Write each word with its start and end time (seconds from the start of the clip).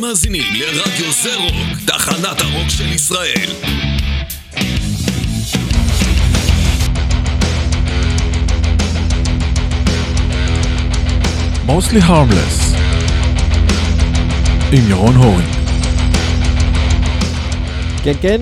אתם 0.00 0.08
מאזינים 0.08 0.42
לרדיו 0.54 1.12
זה 1.22 1.36
רוק, 1.36 1.78
תחנת 1.86 2.40
הרוק 2.40 2.68
של 2.68 2.92
ישראל. 2.92 3.50
mostly 11.66 12.02
harmless 12.08 12.76
עם 14.72 14.90
ירון 14.90 15.14
הורינג. 15.14 15.50
כן, 18.02 18.12
כן, 18.20 18.40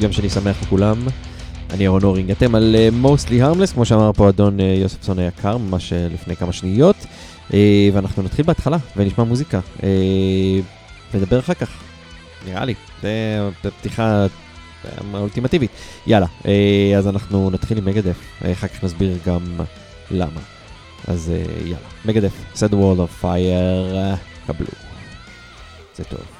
יום 0.00 0.12
שני 0.12 0.30
שמח 0.30 0.56
לכולם. 0.62 0.96
אני 1.70 1.84
ירון 1.84 2.02
הורינג, 2.02 2.30
אתם 2.30 2.54
על 2.54 2.76
אה, 2.78 2.88
mostly 3.02 3.42
harmless, 3.42 3.74
כמו 3.74 3.84
שאמר 3.84 4.12
פה 4.12 4.28
אדון 4.28 4.60
אה, 4.60 4.64
יוספסון 4.64 5.18
היקר, 5.18 5.56
ממש 5.56 5.92
אה, 5.92 6.08
לפני 6.14 6.36
כמה 6.36 6.52
שניות. 6.52 6.96
אה, 7.54 7.88
ואנחנו 7.92 8.22
נתחיל 8.22 8.44
בהתחלה 8.44 8.76
ונשמע 8.96 9.24
מוזיקה. 9.24 9.60
אה, 9.82 9.88
נדבר 11.14 11.38
אחר 11.38 11.54
כך, 11.54 11.70
נראה 12.46 12.64
לי. 12.64 12.74
זה 13.02 13.40
הפתיחה 13.64 14.26
אה, 14.84 14.90
האולטימטיבית. 15.14 15.70
יאללה, 16.06 16.26
אז 16.98 17.08
אנחנו 17.08 17.50
נתחיל 17.50 17.78
עם 17.78 17.84
מגדף, 17.84 18.16
אחר 18.52 18.68
כך 18.68 18.84
נסביר 18.84 19.18
גם 19.26 19.60
למה. 20.10 20.40
אז 21.08 21.32
יאללה, 21.64 21.88
מגדף, 22.04 22.32
the 22.54 22.72
world 22.72 22.98
of 22.98 23.24
fire, 23.24 24.16
קבלו. 24.46 24.68
זה 25.96 26.04
טוב. 26.04 26.35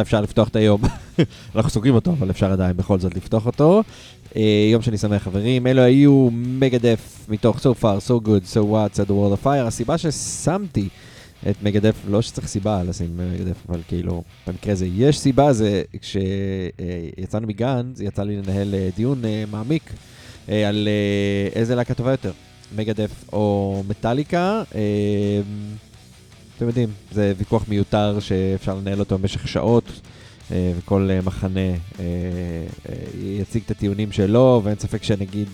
עכשיו 0.00 0.18
אפשר 0.18 0.20
לפתוח 0.20 0.48
את 0.48 0.56
היום. 0.56 0.80
אנחנו 1.56 1.70
סוגרים 1.70 1.94
אותו, 1.94 2.10
אבל 2.10 2.30
אפשר 2.30 2.52
עדיין 2.52 2.76
בכל 2.76 2.98
זאת 2.98 3.16
לפתוח 3.16 3.46
אותו. 3.46 3.82
אה, 4.36 4.68
יום 4.72 4.82
שני 4.82 4.98
שמח 4.98 5.22
חברים, 5.22 5.66
אלו 5.66 5.82
היו 5.82 6.28
מגדף 6.32 7.26
מתוך 7.28 7.56
So 7.56 7.82
far, 7.82 8.08
so 8.08 8.26
good, 8.26 8.54
so 8.54 8.58
what's 8.58 8.98
at 9.00 9.08
the 9.08 9.12
world 9.12 9.42
of 9.42 9.44
fire. 9.44 9.66
הסיבה 9.66 9.98
ששמתי 9.98 10.88
את 11.50 11.62
מגדף, 11.62 11.94
לא 12.08 12.22
שצריך 12.22 12.46
סיבה 12.48 12.82
לשים 12.82 13.20
מגדף, 13.34 13.56
אבל 13.68 13.80
כאילו, 13.88 14.22
במקרה 14.46 14.72
הזה 14.72 14.86
יש 14.86 15.18
סיבה, 15.18 15.52
זה 15.52 15.82
כשיצאנו 16.00 17.46
מגן, 17.46 17.92
יצא 18.00 18.22
לי 18.22 18.36
לנהל 18.36 18.74
אה, 18.74 18.88
דיון 18.96 19.24
אה, 19.24 19.44
מעמיק 19.50 19.92
אה, 20.48 20.68
על 20.68 20.88
אה, 20.88 21.60
איזה 21.60 21.74
להקה 21.74 21.94
טובה 21.94 22.10
יותר, 22.10 22.32
מגדף 22.76 23.24
או 23.32 23.82
מטאליקה. 23.88 24.62
אה, 24.74 25.40
אתם 26.60 26.66
יודעים, 26.66 26.88
זה 27.12 27.32
ויכוח 27.38 27.64
מיותר 27.68 28.20
שאפשר 28.20 28.74
לנהל 28.74 29.00
אותו 29.00 29.18
במשך 29.18 29.48
שעות, 29.48 29.89
וכל 30.50 31.08
אה, 31.10 31.20
מחנה 31.24 31.60
אה, 31.60 31.74
אה, 32.00 32.94
יציג 33.22 33.62
את 33.66 33.70
הטיעונים 33.70 34.12
שלו, 34.12 34.60
ואין 34.64 34.78
ספק 34.78 35.02
שנגיד 35.02 35.48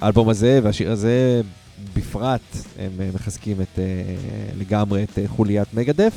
האלבום 0.00 0.28
הזה 0.28 0.60
והשיר 0.62 0.92
הזה 0.92 1.40
בפרט, 1.94 2.56
הם 2.78 2.90
אה, 3.00 3.10
מחזקים 3.14 3.60
את, 3.60 3.78
אה, 3.78 3.84
לגמרי 4.58 5.04
את 5.04 5.18
אה, 5.18 5.28
חוליית 5.28 5.74
מגדף, 5.74 6.12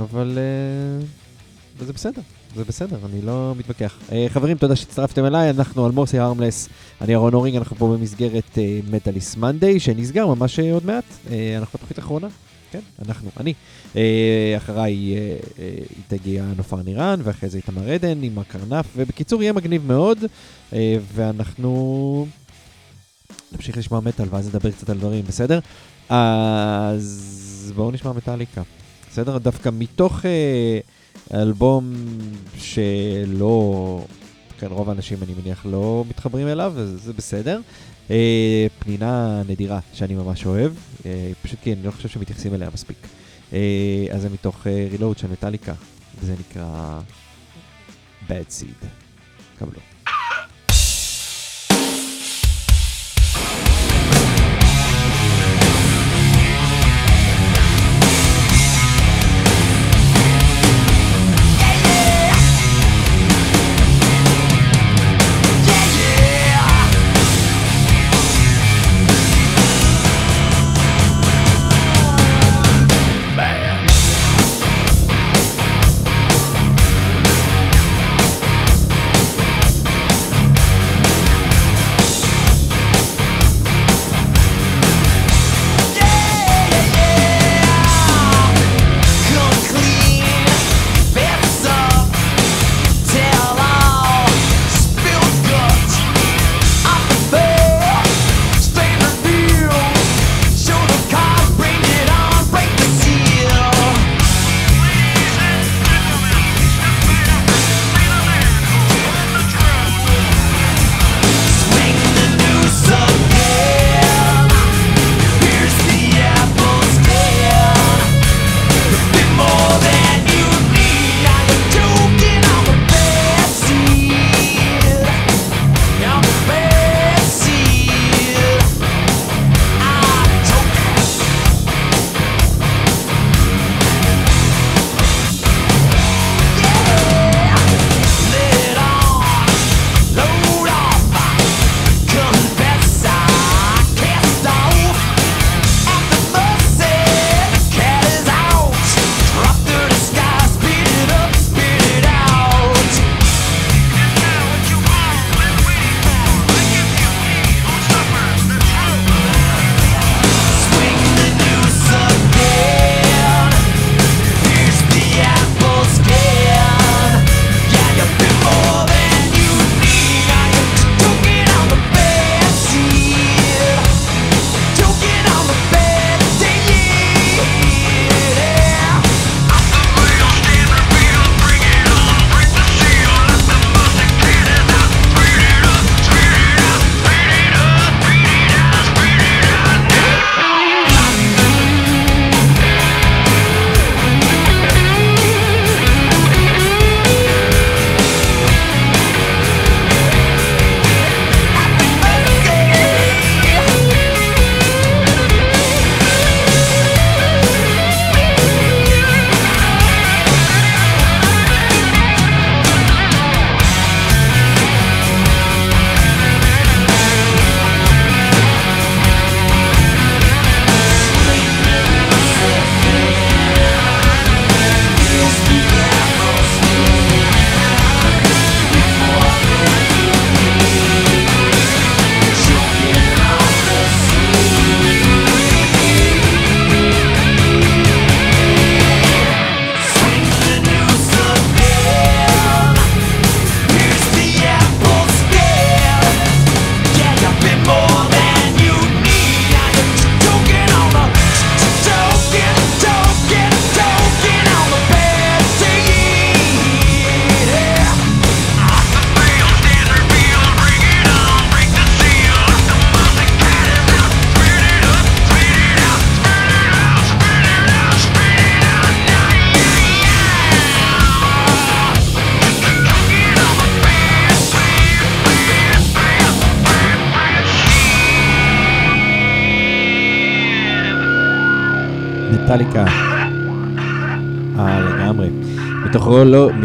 אבל 0.00 0.38
אה, 0.38 1.06
וזה 1.78 1.92
בסדר. 1.92 2.22
זה 2.56 2.64
בסדר, 2.64 2.96
אני 3.04 3.22
לא 3.22 3.52
מתווכח. 3.58 3.98
Uh, 4.08 4.12
חברים, 4.28 4.56
תודה 4.56 4.76
שהצטרפתם 4.76 5.24
אליי, 5.24 5.50
אנחנו 5.50 5.86
על 5.86 5.92
מורסי 5.92 6.18
הרמלס, 6.18 6.68
אני 7.00 7.14
אהרון 7.14 7.34
הורינג, 7.34 7.56
אנחנו 7.56 7.76
פה 7.76 7.96
במסגרת 7.96 8.58
מטאליס 8.90 9.34
uh, 9.34 9.38
מנדיי, 9.38 9.80
שנסגר 9.80 10.26
ממש 10.26 10.58
uh, 10.58 10.62
עוד 10.72 10.86
מעט, 10.86 11.04
uh, 11.04 11.30
אנחנו 11.58 11.76
בתוכנית 11.78 11.98
האחרונה, 11.98 12.28
כן, 12.72 12.78
אנחנו, 13.06 13.30
אני. 13.40 13.54
Uh, 13.92 13.96
אחריי 14.56 14.94
uh, 14.94 15.60
היא 15.60 16.04
תגיע 16.08 16.44
נופר 16.56 16.82
נירן, 16.82 17.20
ואחרי 17.24 17.48
זה 17.48 17.56
איתמר 17.56 17.90
עדן 17.90 18.22
עם 18.22 18.38
הקרנף, 18.38 18.86
ובקיצור 18.96 19.42
יהיה 19.42 19.52
מגניב 19.52 19.86
מאוד, 19.86 20.18
ואנחנו 21.14 22.26
נמשיך 23.52 23.76
לשמוע 23.78 24.00
מטאל 24.00 24.26
ואז 24.30 24.48
נדבר 24.48 24.70
קצת 24.70 24.90
על 24.90 24.98
דברים, 24.98 25.24
בסדר? 25.24 25.58
אז 26.08 27.72
בואו 27.76 27.90
נשמע 27.90 28.12
מטאליקה, 28.12 28.62
בסדר? 29.10 29.38
דווקא 29.38 29.70
מתוך... 29.72 30.24
אלבום 31.34 31.94
שלא, 32.58 34.04
כן, 34.58 34.66
רוב 34.70 34.88
האנשים 34.88 35.18
אני 35.22 35.34
מניח 35.42 35.66
לא 35.66 36.04
מתחברים 36.08 36.48
אליו, 36.48 36.72
וזה 36.76 37.12
בסדר. 37.12 37.60
אה, 38.10 38.66
פנינה 38.78 39.42
נדירה 39.48 39.80
שאני 39.92 40.14
ממש 40.14 40.46
אוהב, 40.46 40.72
אה, 41.06 41.30
פשוט 41.42 41.58
כי 41.62 41.72
אני 41.72 41.82
לא 41.82 41.90
חושב 41.90 42.08
שמתייחסים 42.08 42.54
אליה 42.54 42.68
מספיק. 42.74 42.96
אה, 43.52 44.06
אז 44.12 44.22
זה 44.22 44.28
מתוך 44.28 44.66
רילוד 44.66 45.18
של 45.18 45.28
מטאליקה, 45.32 45.74
וזה 46.20 46.34
נקרא 46.40 47.00
Bad 48.28 48.50
Seed. 48.60 48.86
קבלו. 49.58 49.87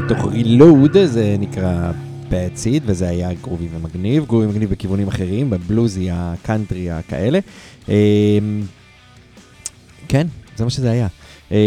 מתוך 0.05 0.25
רילוד, 0.31 0.97
זה 1.05 1.35
נקרא 1.39 1.91
bad 2.29 2.57
seed, 2.57 2.81
וזה 2.85 3.09
היה 3.09 3.33
גרובי 3.33 3.67
ומגניב, 3.71 4.25
גרובי 4.25 4.45
ומגניב 4.45 4.69
בכיוונים 4.69 5.07
אחרים, 5.07 5.49
בבלוזי, 5.49 6.09
הקאנטרי, 6.11 6.91
הכאלה. 6.91 7.39
אמ, 7.89 7.93
כן, 10.07 10.27
זה 10.55 10.63
מה 10.63 10.69
שזה 10.69 10.91
היה. 10.91 11.07
אמ, 11.51 11.57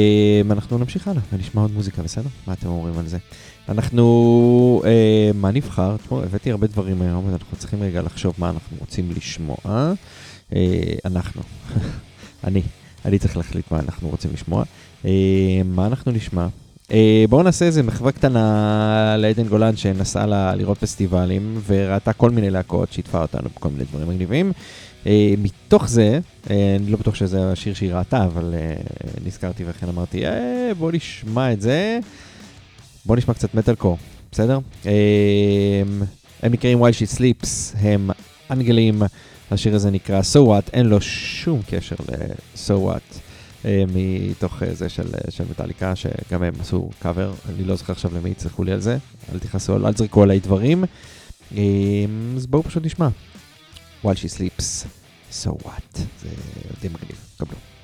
אנחנו 0.50 0.78
נמשיך 0.78 1.08
הלאה 1.08 1.22
ונשמע 1.32 1.62
עוד 1.62 1.70
מוזיקה, 1.70 2.02
בסדר? 2.02 2.28
מה 2.46 2.52
אתם 2.52 2.68
אומרים 2.68 2.98
על 2.98 3.06
זה? 3.06 3.18
אנחנו... 3.68 4.82
אמ, 4.84 5.40
מה 5.40 5.50
נבחר? 5.50 5.96
תשמעו, 5.96 6.22
הבאתי 6.22 6.50
הרבה 6.50 6.66
דברים 6.66 7.02
היום, 7.02 7.28
אז 7.28 7.32
אנחנו 7.32 7.56
צריכים 7.56 7.82
רגע 7.82 8.02
לחשוב 8.02 8.34
מה 8.38 8.50
אנחנו 8.50 8.76
רוצים 8.80 9.10
לשמוע. 9.16 9.56
אה, 9.66 9.92
אנחנו. 11.04 11.42
אני. 12.46 12.62
אני 13.04 13.18
צריך 13.18 13.36
להחליט 13.36 13.70
מה 13.70 13.80
אנחנו 13.80 14.08
רוצים 14.08 14.30
לשמוע. 14.34 14.64
אה, 15.04 15.60
מה 15.64 15.86
אנחנו 15.86 16.12
נשמע? 16.12 16.46
אה, 16.92 17.24
בואו 17.28 17.42
נעשה 17.42 17.64
איזה 17.64 17.82
מחווה 17.82 18.12
קטנה 18.12 19.16
לעדן 19.18 19.48
גולן 19.48 19.76
שנסעה 19.76 20.26
לה 20.26 20.54
לראות 20.54 20.78
פסטיבלים 20.78 21.60
וראתה 21.66 22.12
כל 22.12 22.30
מיני 22.30 22.50
להקות, 22.50 22.92
שיתפה 22.92 23.22
אותנו 23.22 23.48
בכל 23.56 23.68
מיני 23.68 23.84
דברים 23.84 24.08
מגניבים. 24.08 24.52
אה, 25.06 25.34
מתוך 25.38 25.88
זה, 25.88 26.18
אה, 26.50 26.76
אני 26.80 26.90
לא 26.90 26.98
בטוח 26.98 27.14
שזה 27.14 27.52
השיר 27.52 27.74
שהיא 27.74 27.94
ראתה, 27.94 28.24
אבל 28.24 28.54
נזכרתי 29.24 29.64
וכן 29.66 29.88
אמרתי, 29.88 30.22
בואו 30.78 30.90
נשמע 30.90 31.52
את 31.52 31.60
זה. 31.60 31.98
בואו 33.06 33.18
נשמע 33.18 33.34
קצת 33.34 33.54
מטאל 33.54 33.74
קור, 33.74 33.98
בסדר? 34.32 34.58
הם 36.42 36.52
נקראים 36.52 36.82
while 36.84 36.90
she 36.90 37.18
sleeps, 37.18 37.76
הם 37.78 38.10
אנגלים, 38.50 39.02
השיר 39.50 39.74
הזה 39.74 39.90
נקרא 39.90 40.20
So 40.20 40.48
what, 40.48 40.70
אין 40.72 40.86
לו 40.86 41.00
שום 41.00 41.60
קשר 41.70 41.96
ל-So 42.08 42.72
what. 42.88 43.25
אה, 43.66 43.84
מתוך 43.94 44.62
אה, 44.62 44.74
זה 44.74 44.88
של, 44.88 45.06
אה, 45.14 45.30
של 45.30 45.44
מטאליקה, 45.50 45.96
שגם 45.96 46.42
הם 46.42 46.54
עשו 46.60 46.90
קאבר, 46.98 47.34
אני 47.48 47.64
לא 47.64 47.76
זוכר 47.76 47.92
עכשיו 47.92 48.10
למי 48.14 48.30
יצטרכו 48.30 48.64
לי 48.64 48.72
על 48.72 48.80
זה, 48.80 48.98
אל 49.32 49.38
תכנסו, 49.38 49.76
אל 49.76 49.92
תזרקו 49.92 50.22
עליי 50.22 50.40
דברים. 50.40 50.84
אז 52.36 52.46
בואו 52.48 52.62
פשוט 52.62 52.84
נשמע. 52.84 53.08
while 54.04 54.08
she 54.08 54.28
sleeps, 54.28 54.86
so 55.32 55.50
what? 55.50 55.98
זה 56.22 56.28
די 56.80 56.88
מגניב, 56.88 57.16
קבלו. 57.38 57.75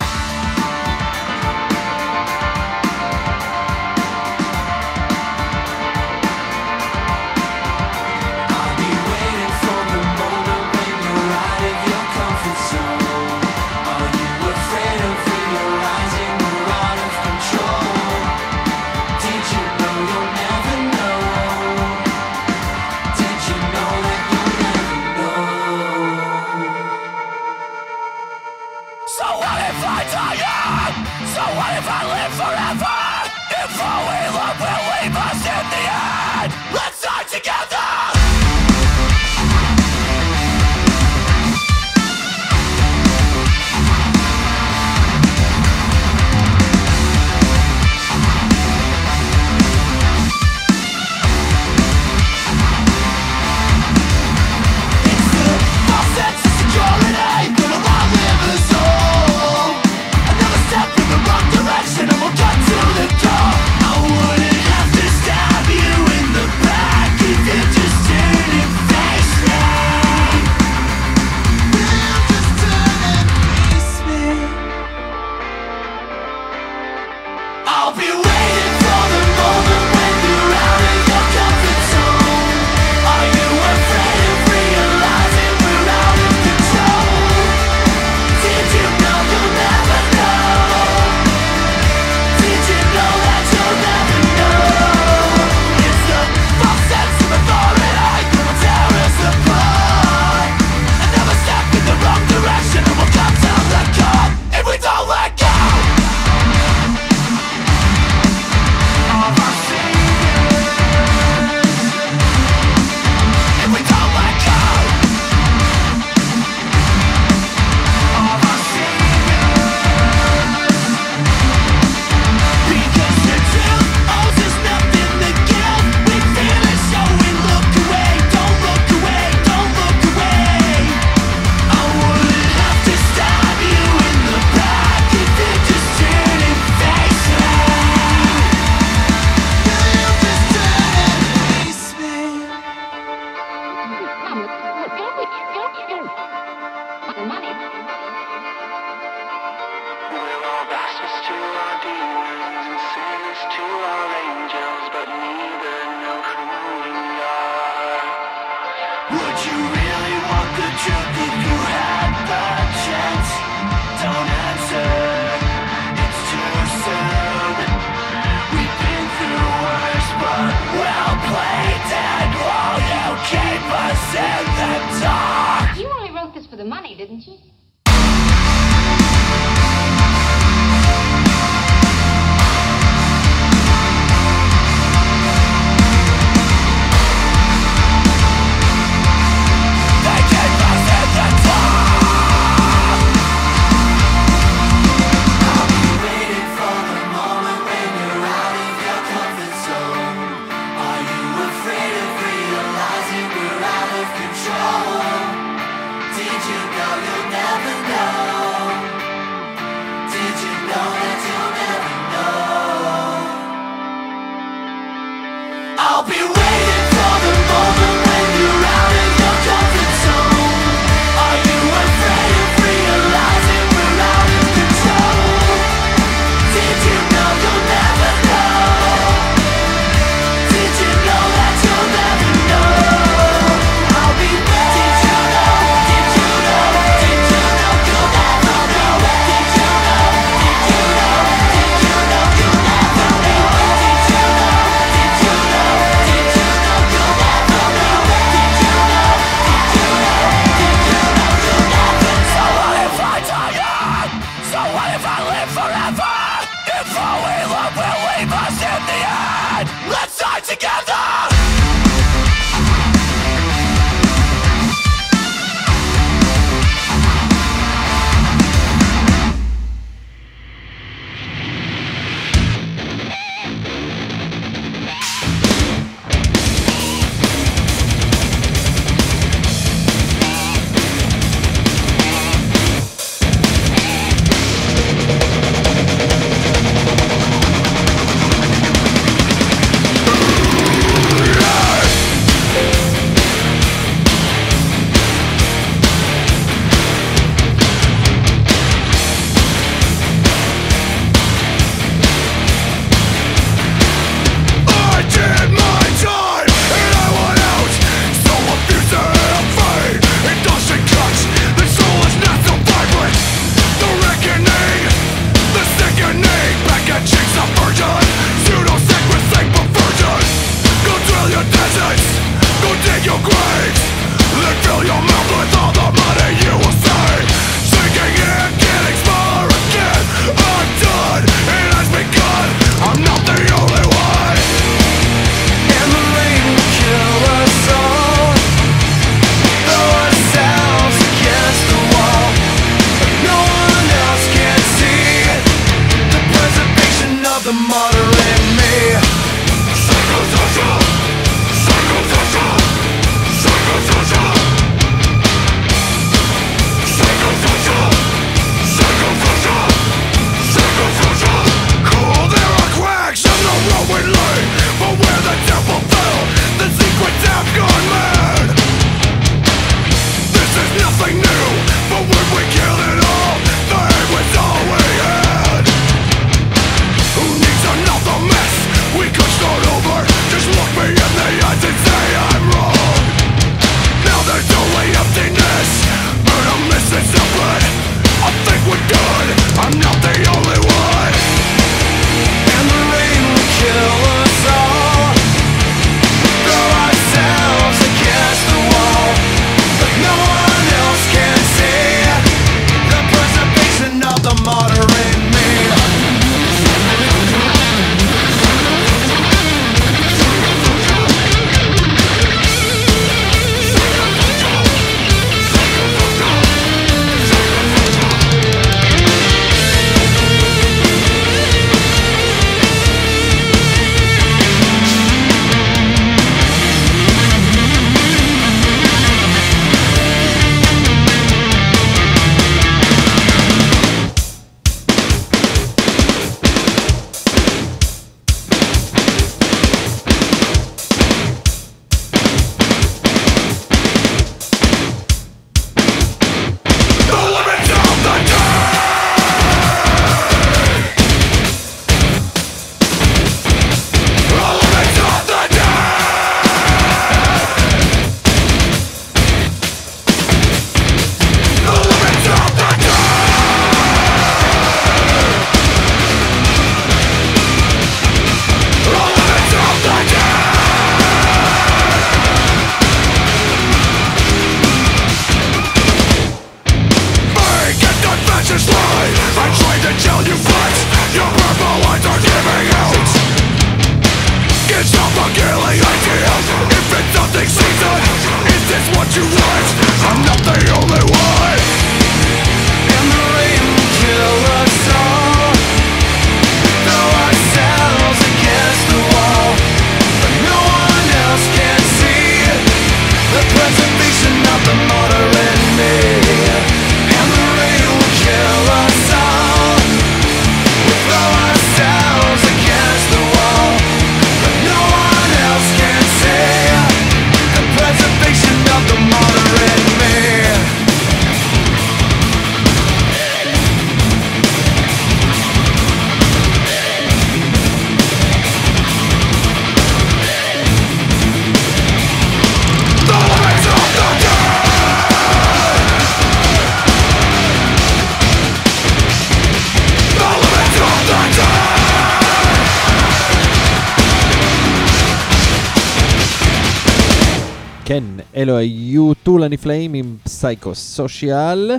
טול 549.43 549.47
הנפלאים 549.47 549.95
עם 549.95 550.17
פסייקו 550.25 550.75
סושיאל. 550.75 551.71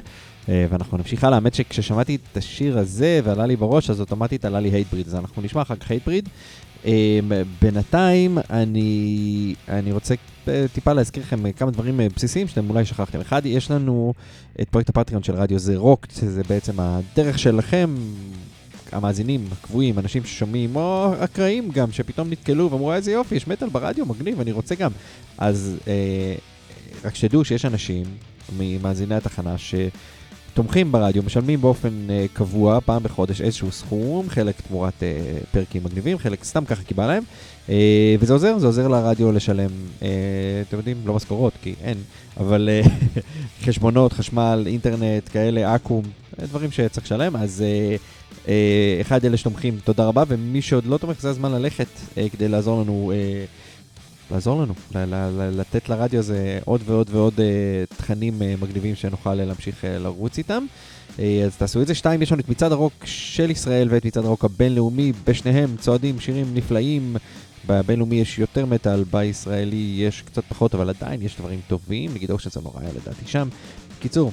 אה, 0.49 0.65
ואנחנו 0.69 0.97
נמשיך 0.97 1.23
הלאה, 1.23 1.37
האמת 1.37 1.53
שכששמעתי 1.53 2.17
את 2.31 2.37
השיר 2.37 2.77
הזה 2.77 3.19
ועלה 3.23 3.45
לי 3.45 3.55
בראש, 3.55 3.89
אז 3.89 3.99
אוטומטית 3.99 4.45
עלה 4.45 4.59
לי 4.59 4.69
הייטבריד, 4.69 5.07
אז 5.07 5.15
אנחנו 5.15 5.41
נשמע 5.41 5.61
אחר 5.61 5.75
כך 5.75 5.91
הייטבריד. 5.91 6.29
אה, 6.85 7.19
בינתיים 7.61 8.37
אני, 8.49 9.55
אני 9.69 9.91
רוצה 9.91 10.15
אה, 10.47 10.65
טיפה 10.73 10.93
להזכיר 10.93 11.23
לכם 11.23 11.51
כמה 11.51 11.71
דברים 11.71 11.99
בסיסיים 12.15 12.47
שאתם 12.47 12.69
אולי 12.69 12.85
שכחתם. 12.85 13.19
אחד, 13.19 13.45
יש 13.45 13.71
לנו 13.71 14.13
את 14.61 14.69
פרויקט 14.69 14.89
הפטריון 14.89 15.23
של 15.23 15.35
רדיו 15.35 15.59
זה 15.59 15.77
רוק, 15.77 16.05
שזה 16.15 16.41
בעצם 16.49 16.73
הדרך 16.79 17.39
שלכם, 17.39 17.95
המאזינים 18.91 19.47
הקבועים, 19.51 19.99
אנשים 19.99 20.25
ששומעים, 20.25 20.75
או 20.75 21.13
אקראיים 21.19 21.69
גם, 21.73 21.91
שפתאום 21.91 22.29
נתקלו 22.29 22.71
ואמרו, 22.71 22.93
איזה 22.93 23.11
יופי, 23.11 23.35
יש 23.35 23.47
מטאל 23.47 23.69
ברדיו, 23.69 24.05
מגניב, 24.05 24.39
אני 24.41 24.51
רוצה 24.51 24.75
גם. 24.75 24.91
אז 25.37 25.77
אה, 25.87 26.35
רק 27.03 27.15
שתדעו 27.15 27.45
שיש 27.45 27.65
אנשים 27.65 28.05
ממאזיני 28.57 29.15
התחנה 29.15 29.55
שתומכים 29.57 30.91
ברדיו, 30.91 31.23
משלמים 31.23 31.61
באופן 31.61 32.09
אה, 32.09 32.25
קבוע, 32.33 32.79
פעם 32.81 33.03
בחודש, 33.03 33.41
איזשהו 33.41 33.71
סכום, 33.71 34.29
חלק 34.29 34.55
תמורת 34.67 35.03
אה, 35.03 35.37
פרקים 35.51 35.83
מגניבים, 35.83 36.17
חלק 36.17 36.43
סתם 36.43 36.65
ככה 36.65 36.83
כי 36.83 36.93
בא 36.93 37.07
להם, 37.07 37.23
אה, 37.69 38.15
וזה 38.19 38.33
עוזר, 38.33 38.57
זה 38.57 38.65
עוזר 38.65 38.87
לרדיו 38.87 39.31
לשלם, 39.31 39.69
אה, 40.01 40.07
אתם 40.67 40.77
יודעים, 40.77 40.97
לא 41.05 41.13
משכורות, 41.13 41.53
כי 41.61 41.75
אין, 41.83 41.97
אבל 42.37 42.69
אה, 42.71 42.81
חשבונות, 43.65 44.13
חשמל, 44.13 44.63
אינטרנט, 44.67 45.29
כאלה, 45.31 45.75
אקו"ם, 45.75 46.03
דברים 46.39 46.71
שצריך 46.71 47.05
לשלם, 47.05 47.35
אז... 47.35 47.61
אה, 47.61 47.95
אה, 48.47 48.97
אחד 49.01 49.25
אלה 49.25 49.37
שתומכים, 49.37 49.77
תודה 49.83 50.05
רבה, 50.05 50.23
ומי 50.27 50.61
שעוד 50.61 50.85
לא 50.85 50.97
תומך 50.97 51.21
זה 51.21 51.29
הזמן 51.29 51.51
ללכת 51.51 51.87
אה, 52.17 52.29
כדי 52.29 52.47
לעזור 52.47 52.81
לנו, 52.81 53.11
אה, 53.15 53.45
לעזור 54.33 54.61
לנו, 54.61 54.73
לתת 55.51 55.89
לרדיו 55.89 56.19
הזה 56.19 56.59
עוד 56.65 56.81
ועוד 56.85 57.09
ועוד 57.11 57.33
אה, 57.39 57.45
תכנים 57.97 58.41
אה, 58.41 58.53
מגניבים 58.61 58.95
שנוכל 58.95 59.39
אה, 59.39 59.45
להמשיך 59.45 59.85
לרוץ 59.87 60.37
איתם. 60.37 60.65
אז 61.17 61.55
תעשו 61.57 61.81
את 61.81 61.87
זה. 61.87 61.95
שתיים, 61.95 62.21
יש 62.21 62.31
לנו 62.31 62.41
את 62.41 62.49
מצעד 62.49 62.71
הרוק 62.71 62.93
של 63.05 63.51
ישראל 63.51 63.87
ואת 63.91 64.05
מצעד 64.05 64.25
הרוק 64.25 64.45
הבינלאומי, 64.45 65.11
בשניהם 65.27 65.75
צועדים 65.77 66.19
שירים 66.19 66.53
נפלאים. 66.53 67.15
בבינלאומי 67.67 68.15
יש 68.15 68.39
יותר 68.39 68.65
מטאל, 68.65 69.03
בישראלי 69.03 69.95
יש 69.97 70.21
קצת 70.21 70.43
פחות, 70.49 70.75
אבל 70.75 70.89
עדיין 70.89 71.21
יש 71.21 71.37
דברים 71.39 71.59
טובים, 71.67 72.13
נגיד 72.13 72.31
אושן 72.31 72.49
סמוראי 72.49 72.85
לדעתי 72.85 73.25
שם. 73.25 73.47
בקיצור, 73.97 74.31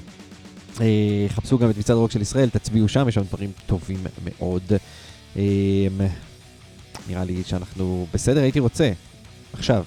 חפשו 1.29 1.59
גם 1.59 1.71
את 1.71 1.79
מצעד 1.79 1.97
הרוק 1.97 2.11
של 2.11 2.23
ישראל, 2.23 2.49
תצביעו 2.49 2.89
שם, 2.89 3.09
יש 3.09 3.15
שם 3.15 3.23
דברים 3.23 3.51
טובים 3.67 3.99
מאוד. 4.25 4.63
אה, 5.37 5.43
נראה 7.09 7.25
לי 7.25 7.43
שאנחנו 7.47 8.07
בסדר, 8.15 8.43
הייתי 8.43 8.61
רוצה 8.61 8.93
עכשיו 9.61 9.85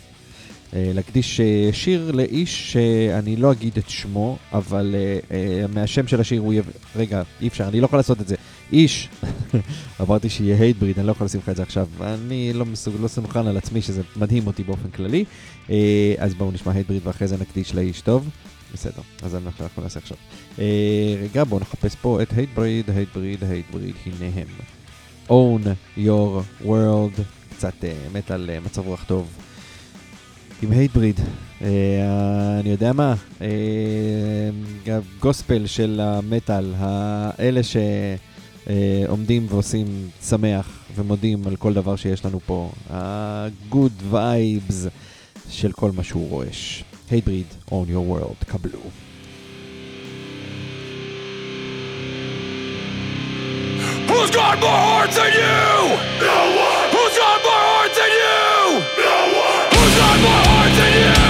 אה, 0.73 0.91
להקדיש 0.93 1.39
אה, 1.39 1.69
שיר 1.71 2.11
לאיש 2.11 2.73
שאני 2.73 3.35
לא 3.35 3.51
אגיד 3.51 3.77
את 3.77 3.89
שמו, 3.89 4.37
אבל 4.51 4.95
אה, 5.31 5.65
מהשם 5.73 6.07
של 6.07 6.21
השיר 6.21 6.41
הוא 6.41 6.53
יהיה... 6.53 6.63
רגע, 6.95 7.23
אי 7.41 7.47
אפשר, 7.47 7.67
אני 7.67 7.81
לא 7.81 7.85
יכול 7.85 7.99
לעשות 7.99 8.21
את 8.21 8.27
זה. 8.27 8.35
איש, 8.71 9.09
אמרתי 10.01 10.29
שיהיה 10.29 10.57
הייטבריד, 10.59 10.99
אני 10.99 11.07
לא 11.07 11.11
יכול 11.11 11.25
לשים 11.25 11.39
לך 11.43 11.49
את 11.49 11.55
זה 11.55 11.63
עכשיו. 11.63 11.87
אני 12.01 12.53
לא 12.53 12.65
מסוג, 12.65 12.93
לא 12.99 13.39
על 13.39 13.57
עצמי, 13.57 13.81
שזה 13.81 14.01
מדהים 14.15 14.47
אותי 14.47 14.63
באופן 14.63 14.89
כללי. 14.89 15.25
אז 16.17 16.33
בואו 16.33 16.51
נשמע 16.51 16.71
הייטבריד 16.73 17.07
ואחרי 17.07 17.27
זה 17.27 17.37
נקדיש 17.37 17.75
לאיש 17.75 18.01
טוב. 18.01 18.29
בסדר, 18.73 19.01
אז 19.21 19.35
אנחנו 19.35 19.83
נעשה 19.83 19.99
עכשיו. 19.99 20.17
רגע, 21.21 21.43
בואו 21.43 21.61
נחפש 21.61 21.95
פה 22.01 22.21
את 22.21 22.33
הייטבריד, 22.33 22.89
הייטבריד, 22.89 23.43
הייטבריד, 23.43 23.95
הנה 24.05 24.29
הם. 24.35 24.47
own 25.27 25.67
your 25.97 26.65
world, 26.65 27.21
קצת 27.55 27.83
מטאל 28.13 28.49
אה, 28.49 28.59
מצב 28.59 28.87
רוח 28.87 29.03
טוב. 29.03 29.27
עם 30.63 30.71
הייטבריד, 30.71 31.19
אה, 31.61 31.67
אני 32.59 32.69
יודע 32.69 32.93
מה, 32.93 33.15
אה, 33.41 33.47
הגוספל 34.87 35.65
של 35.65 35.99
המטאל, 36.03 36.73
האלה 36.77 37.61
שעומדים 38.67 39.45
ועושים 39.49 40.09
שמח 40.29 40.67
ומודים 40.95 41.47
על 41.47 41.55
כל 41.55 41.73
דבר 41.73 41.95
שיש 41.95 42.25
לנו 42.25 42.39
פה, 42.45 42.71
ה-good 42.89 44.13
vibes 44.13 44.89
של 45.49 45.71
כל 45.71 45.91
מה 45.91 46.03
שהוא 46.03 46.29
רועש. 46.29 46.83
הייטבריד, 47.11 47.45
own 47.69 47.71
your 47.71 48.11
world, 48.11 48.45
קבלו. 48.47 48.79
Who's 54.07 54.31
got 54.31 54.55
more 54.63 54.81
heart 54.87 55.11
than 55.19 55.31
you? 55.41 55.67
No 56.27 56.37
one. 56.67 56.87
Who's 56.95 57.15
got 57.23 57.37
more 57.47 57.63
heart 57.69 57.91
than 57.99 58.11
you? 58.21 58.43
No 59.05 59.15
one. 59.39 59.52
Continue 60.73 61.22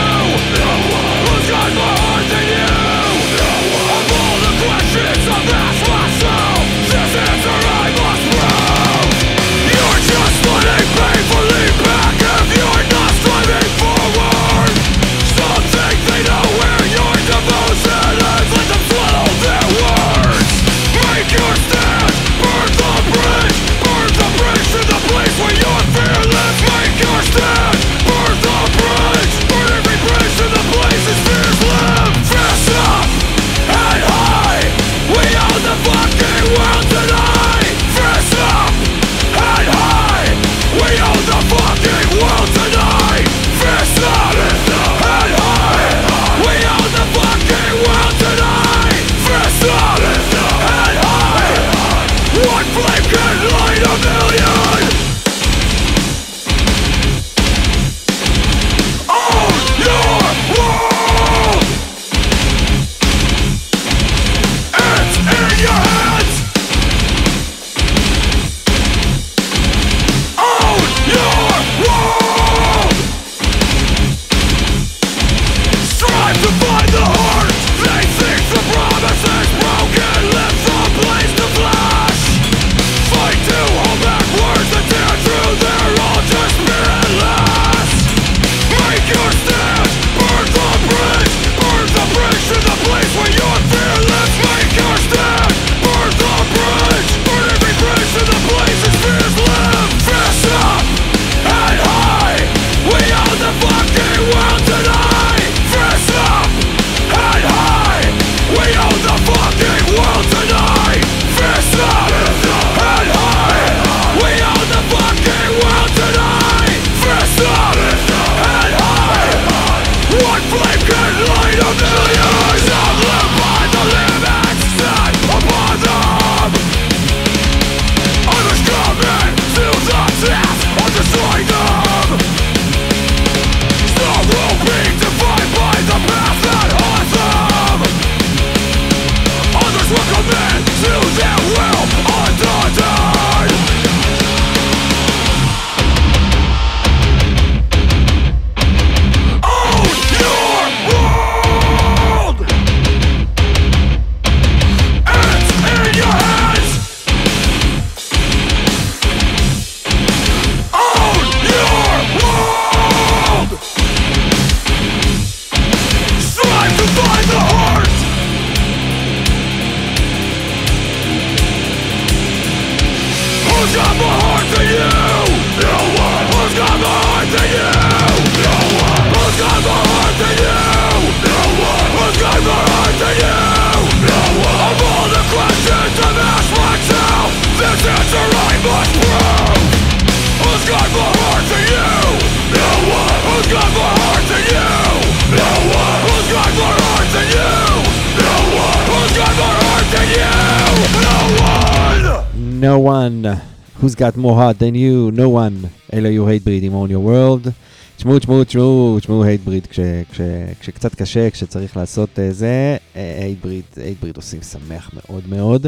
got 204.04 204.18
more 204.18 204.54
than 204.54 204.76
you, 204.76 205.12
no 205.12 205.28
one, 205.30 205.68
אלו 205.94 206.10
היו 206.10 206.28
הייטבריד 206.28 206.64
עם 206.64 206.74
Own 206.74 206.90
Your 206.90 207.08
World. 207.08 207.50
תשמעו, 207.98 208.20
תשמעו, 208.20 208.44
תשמעו, 208.44 208.98
תשמעו 209.00 209.24
הייטבריד 209.24 209.68
כש, 209.68 209.80
כש, 210.12 210.22
כשקצת 210.60 210.96
קשה, 210.96 211.30
כשצריך 211.30 211.78
לעשות 211.78 212.10
uh, 212.10 212.22
זה, 212.32 212.78
הייטבריד, 212.96 213.64
הייטבריד 213.78 214.18
עושים 214.18 214.42
שמח 214.42 214.90
מאוד 214.94 215.24
מאוד, 215.30 215.66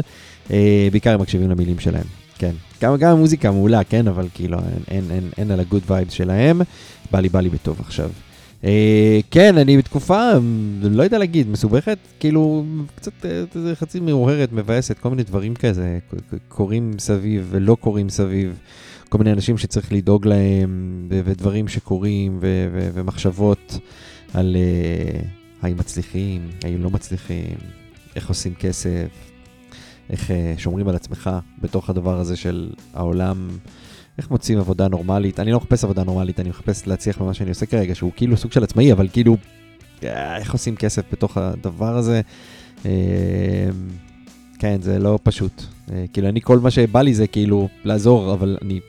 אה, 0.48 0.52
בעיקר 0.90 1.14
הם 1.14 1.20
מקשיבים 1.20 1.50
למילים 1.50 1.78
שלהם, 1.78 2.04
כן. 2.38 2.52
גם, 2.82 2.96
גם 2.96 3.12
המוזיקה 3.12 3.50
מעולה, 3.50 3.84
כן, 3.84 4.08
אבל 4.08 4.28
כאילו 4.34 4.58
אין, 4.58 4.82
אין, 4.90 5.10
אין, 5.10 5.30
אין 5.38 5.50
על 5.50 5.60
ה 5.60 5.64
good 5.64 5.82
vibes 5.86 6.12
שלהם, 6.12 6.60
בא 7.10 7.20
לי, 7.20 7.28
בא 7.28 7.40
לי 7.40 7.48
בטוב 7.48 7.80
עכשיו. 7.80 8.10
אה, 8.62 8.66
כן, 9.30 9.58
אני 9.58 9.76
בתקופה, 9.78 10.30
לא 10.82 11.02
יודע 11.02 11.18
להגיד, 11.18 11.48
מסובכת, 11.48 11.98
כאילו, 12.20 12.64
קצת 12.94 13.12
זה 13.54 13.74
חצי 13.74 14.00
מעוררת, 14.00 14.52
מבאסת, 14.52 14.98
כל 14.98 15.10
מיני 15.10 15.22
דברים 15.22 15.54
כזה, 15.54 15.98
קורים 16.48 16.90
מסביב 16.90 17.46
ולא 17.50 17.76
קורים 17.80 18.06
מסביב, 18.06 18.58
כל 19.08 19.18
מיני 19.18 19.32
אנשים 19.32 19.58
שצריך 19.58 19.92
לדאוג 19.92 20.26
להם, 20.26 21.06
ודברים 21.08 21.68
שקורים, 21.68 22.38
ומחשבות 22.94 23.78
על 24.34 24.56
uh, 24.56 25.24
האם 25.62 25.76
מצליחים, 25.76 26.50
האם 26.64 26.82
לא 26.82 26.90
מצליחים, 26.90 27.56
איך 28.16 28.28
עושים 28.28 28.54
כסף, 28.54 29.08
איך 30.10 30.30
uh, 30.30 30.60
שומרים 30.60 30.88
על 30.88 30.96
עצמך 30.96 31.30
בתוך 31.60 31.90
הדבר 31.90 32.20
הזה 32.20 32.36
של 32.36 32.70
העולם. 32.94 33.48
איך 34.18 34.30
מוצאים 34.30 34.58
עבודה 34.58 34.88
נורמלית? 34.88 35.40
אני 35.40 35.52
לא 35.52 35.58
מחפש 35.58 35.84
עבודה 35.84 36.04
נורמלית, 36.04 36.40
אני 36.40 36.48
מחפש 36.48 36.86
להצליח 36.86 37.18
במה 37.18 37.34
שאני 37.34 37.48
עושה 37.48 37.66
כרגע, 37.66 37.94
שהוא 37.94 38.12
כאילו 38.16 38.36
סוג 38.36 38.52
של 38.52 38.64
עצמאי, 38.64 38.92
אבל 38.92 39.08
כאילו, 39.12 39.36
אה, 40.04 40.36
איך 40.36 40.52
עושים 40.52 40.76
כסף 40.76 41.02
בתוך 41.12 41.36
הדבר 41.36 41.96
הזה? 41.96 42.20
אה, 42.86 42.90
כן, 44.58 44.82
זה 44.82 44.98
לא 44.98 45.18
פשוט. 45.22 45.62
אה, 45.92 46.04
כאילו, 46.12 46.28
אני, 46.28 46.40
כל 46.40 46.58
מה 46.58 46.70
שבא 46.70 47.02
לי 47.02 47.14
זה 47.14 47.26
כאילו 47.26 47.68
לעזור, 47.84 48.32
אבל 48.32 48.58
אני 48.62 48.80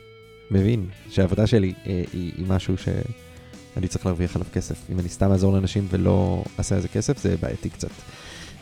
מבין 0.50 0.86
שהעבודה 1.10 1.46
שלי 1.46 1.72
היא, 1.84 2.06
היא 2.12 2.46
משהו 2.48 2.74
שאני 2.76 3.88
צריך 3.88 4.06
להרוויח 4.06 4.36
עליו 4.36 4.46
כסף. 4.52 4.76
אם 4.90 4.98
אני 4.98 5.08
סתם 5.08 5.32
אעזור 5.32 5.52
לאנשים 5.52 5.86
ולא 5.90 6.44
אעשה 6.58 6.74
על 6.74 6.80
זה 6.80 6.88
כסף, 6.88 7.18
זה 7.18 7.36
בעייתי 7.40 7.70
קצת. 7.70 7.90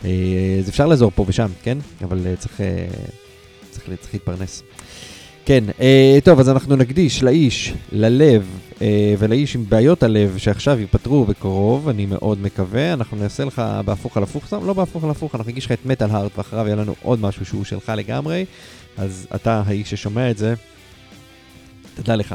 אז 0.02 0.68
אפשר 0.68 0.86
לעזור 0.86 1.10
פה 1.14 1.24
ושם, 1.28 1.48
כן? 1.62 1.78
אבל 2.04 2.34
צריך, 2.38 2.60
צריך, 3.70 3.90
צריך 4.00 4.14
להתפרנס. 4.14 4.62
כן, 5.46 5.64
אה, 5.80 6.18
טוב, 6.24 6.40
אז 6.40 6.48
אנחנו 6.48 6.76
נקדיש 6.76 7.22
לאיש, 7.22 7.74
ללב 7.92 8.58
אה, 8.82 9.14
ולאיש 9.18 9.54
עם 9.54 9.64
בעיות 9.68 10.02
הלב 10.02 10.36
שעכשיו 10.38 10.80
ייפתרו 10.80 11.24
בקרוב, 11.24 11.88
אני 11.88 12.06
מאוד 12.06 12.40
מקווה. 12.40 12.92
אנחנו 12.92 13.16
נעשה 13.16 13.44
לך 13.44 13.62
בהפוך 13.84 14.16
על 14.16 14.22
הפוך, 14.22 14.52
לא 14.52 14.72
בהפוך 14.72 15.04
על 15.04 15.10
הפוך, 15.10 15.34
אנחנו 15.34 15.50
נגיש 15.50 15.66
לך 15.66 15.72
את 15.72 15.86
מטאל 15.86 16.10
הארט 16.10 16.38
ואחריו 16.38 16.66
יהיה 16.66 16.76
לנו 16.76 16.94
עוד 17.02 17.20
משהו 17.20 17.46
שהוא 17.46 17.64
שלך 17.64 17.92
לגמרי. 17.96 18.44
אז 18.96 19.26
אתה, 19.34 19.62
האיש 19.66 19.90
ששומע 19.90 20.30
את 20.30 20.38
זה, 20.38 20.54
תדע 21.94 22.16
לך 22.16 22.34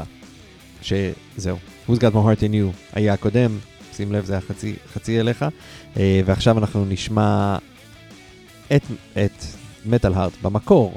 שזהו. 0.82 1.56
Who's 1.88 1.92
got 1.92 2.14
more 2.14 2.26
heart 2.26 2.40
in 2.40 2.52
you 2.52 2.76
היה 2.92 3.12
הקודם, 3.12 3.58
שים 3.96 4.12
לב, 4.12 4.24
זה 4.24 4.32
היה 4.32 4.40
חצי, 4.40 4.74
חצי 4.94 5.20
אליך. 5.20 5.44
אה, 5.96 6.20
ועכשיו 6.24 6.58
אנחנו 6.58 6.84
נשמע 6.84 7.56
את, 8.76 8.82
את 9.12 9.44
מטאל 9.86 10.14
הארט 10.14 10.32
במקור. 10.42 10.94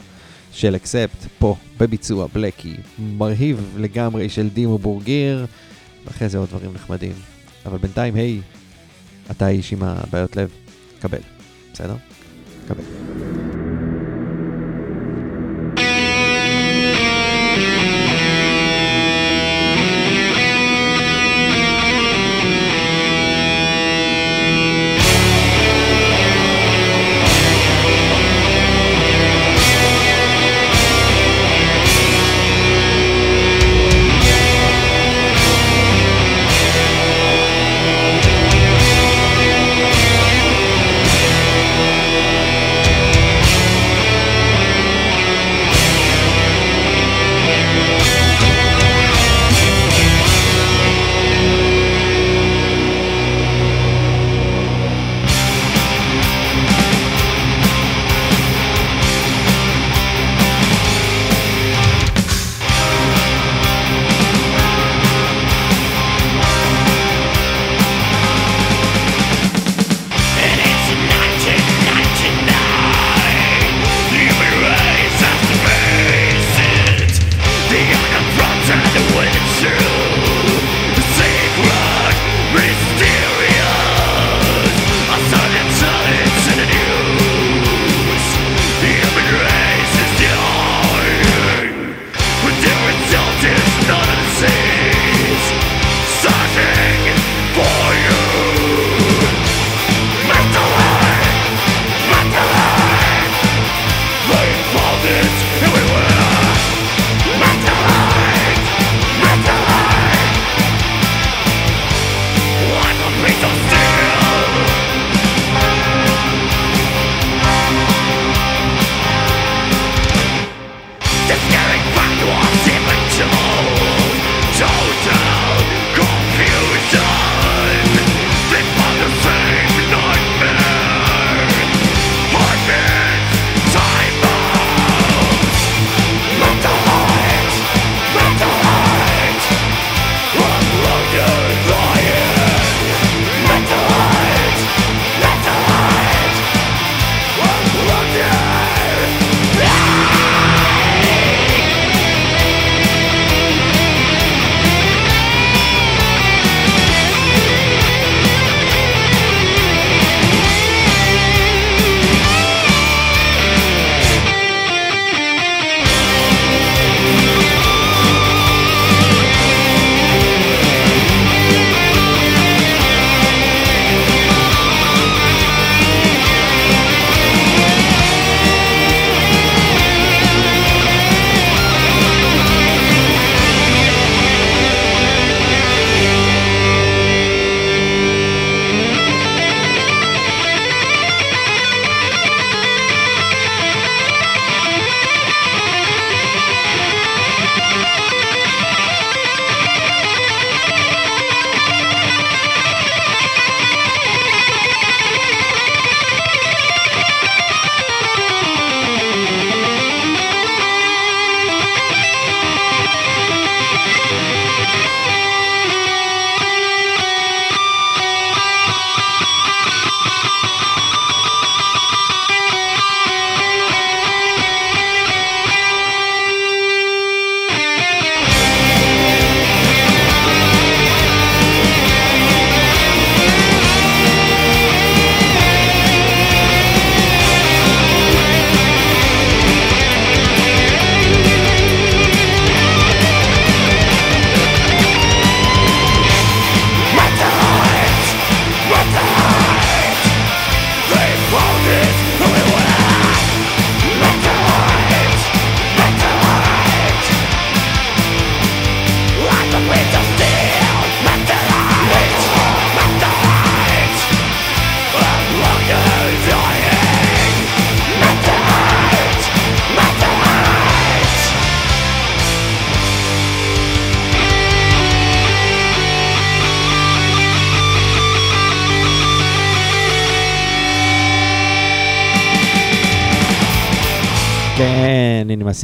של 0.56 0.76
אקספט 0.76 1.28
פה 1.40 1.56
בביצוע 1.78 2.28
בלקי, 2.34 2.76
מרהיב 3.00 3.76
לגמרי 3.78 4.30
של 4.30 4.50
דימו 4.50 4.78
בורגיר, 4.78 5.46
ואחרי 6.06 6.30
זה 6.30 6.38
עוד 6.38 6.50
דברים 6.50 6.74
נחמדים. 6.74 7.14
אבל 7.66 7.78
בינתיים, 7.78 8.16
היי, 8.16 8.42
אתה 9.32 9.46
האיש 9.46 9.74
עם 9.74 9.84
הבעיות 9.84 10.36
לב, 10.36 10.50
קבל, 11.00 11.20
בסדר? 11.74 11.96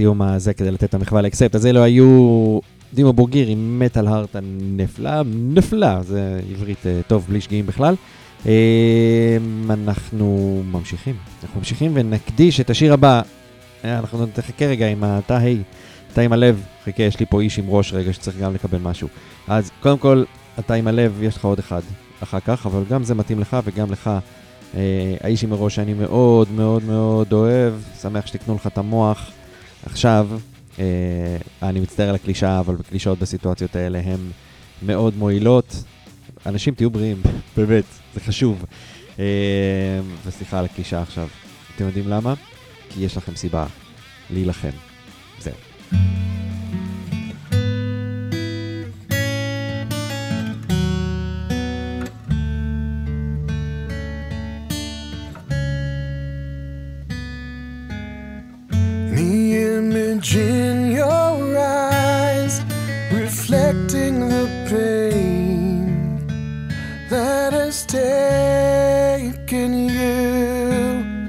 מהסיום 0.01 0.21
הזה 0.21 0.53
כדי 0.53 0.71
לתת 0.71 0.83
את 0.83 0.93
המחווה 0.93 1.21
לאקספט. 1.21 1.55
אז 1.55 1.65
אלו 1.65 1.83
היו 1.83 2.59
דימו 2.93 3.13
בוגיר 3.13 3.47
עם 3.47 3.79
מטאל 3.79 4.07
הארט 4.07 4.35
הנפלא, 4.35 5.11
נפלא, 5.25 6.01
זה 6.01 6.39
עברית 6.51 6.87
אה, 6.87 7.01
טוב 7.07 7.25
בלי 7.29 7.41
שגיאים 7.41 7.65
בכלל. 7.65 7.95
אה, 8.45 9.37
אנחנו 9.69 10.61
ממשיכים, 10.71 11.15
אנחנו 11.43 11.59
ממשיכים 11.59 11.91
ונקדיש 11.93 12.61
את 12.61 12.69
השיר 12.69 12.93
הבא. 12.93 13.21
אה, 13.85 13.99
אנחנו 13.99 14.25
נחכה 14.37 14.65
רגע 14.65 14.87
עם 14.87 15.03
התא 15.03 15.33
ה', 15.33 15.61
אתה 16.13 16.21
עם 16.21 16.33
הלב, 16.33 16.63
חכה, 16.85 17.03
יש 17.03 17.19
לי 17.19 17.25
פה 17.25 17.41
איש 17.41 17.59
עם 17.59 17.65
ראש 17.69 17.93
רגע 17.93 18.13
שצריך 18.13 18.37
גם 18.37 18.53
לקבל 18.53 18.77
משהו. 18.77 19.07
אז 19.47 19.71
קודם 19.79 19.97
כל, 19.97 20.23
אתה 20.59 20.73
עם 20.73 20.87
הלב, 20.87 21.19
יש 21.21 21.37
לך 21.37 21.45
עוד 21.45 21.59
אחד 21.59 21.81
אחר 22.23 22.39
כך, 22.39 22.65
אבל 22.65 22.83
גם 22.89 23.03
זה 23.03 23.15
מתאים 23.15 23.39
לך 23.39 23.57
וגם 23.65 23.91
לך. 23.91 24.09
האיש 25.21 25.43
עם 25.43 25.53
הראש 25.53 25.75
שאני 25.75 25.93
מאוד 25.93 26.51
מאוד 26.51 26.83
מאוד 26.83 27.33
אוהב, 27.33 27.73
שמח 28.01 28.27
שתקנו 28.27 28.55
לך 28.55 28.67
את 28.67 28.77
המוח. 28.77 29.31
עכשיו, 29.85 30.29
אה, 30.79 31.37
אני 31.63 31.79
מצטער 31.79 32.09
על 32.09 32.15
הקלישאה, 32.15 32.59
אבל 32.59 32.75
קלישאות 32.89 33.19
בסיטואציות 33.19 33.75
האלה 33.75 33.99
הן 33.99 34.19
מאוד 34.81 35.15
מועילות. 35.17 35.83
אנשים 36.45 36.73
תהיו 36.73 36.89
בריאים, 36.89 37.21
באמת, 37.57 37.85
זה 38.13 38.19
חשוב. 38.19 38.65
אה, 39.19 39.99
וסליחה 40.25 40.59
על 40.59 40.65
הקלישאה 40.65 41.01
עכשיו. 41.01 41.27
אתם 41.75 41.85
יודעים 41.85 42.07
למה? 42.07 42.33
כי 42.89 43.03
יש 43.03 43.17
לכם 43.17 43.35
סיבה 43.35 43.65
להילחם. 44.29 44.69
זהו. 45.39 45.53
Image 60.21 60.35
in 60.35 60.91
your 60.91 61.57
eyes, 61.57 62.61
reflecting 63.11 64.29
the 64.29 64.47
pain 64.69 66.27
that 67.09 67.53
has 67.53 67.85
taken 67.85 68.29
you. 69.89 71.27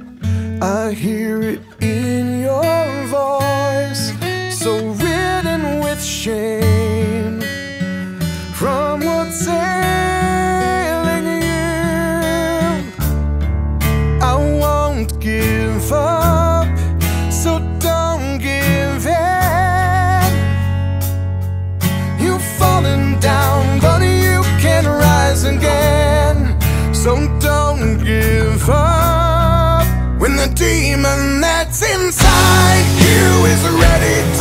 I 0.60 0.92
hear 0.92 1.42
it 1.42 1.60
in 1.80 2.40
your 2.40 3.06
voice, 3.06 4.12
so 4.58 4.78
ridden 4.86 5.80
with 5.80 6.02
shame 6.02 7.40
from 8.54 9.00
what's 9.00 9.46
ailing 9.48 10.11
demon 30.92 31.40
that's 31.40 31.80
inside. 31.94 32.84
You 33.00 33.46
is 33.46 33.62
ready 33.80 34.31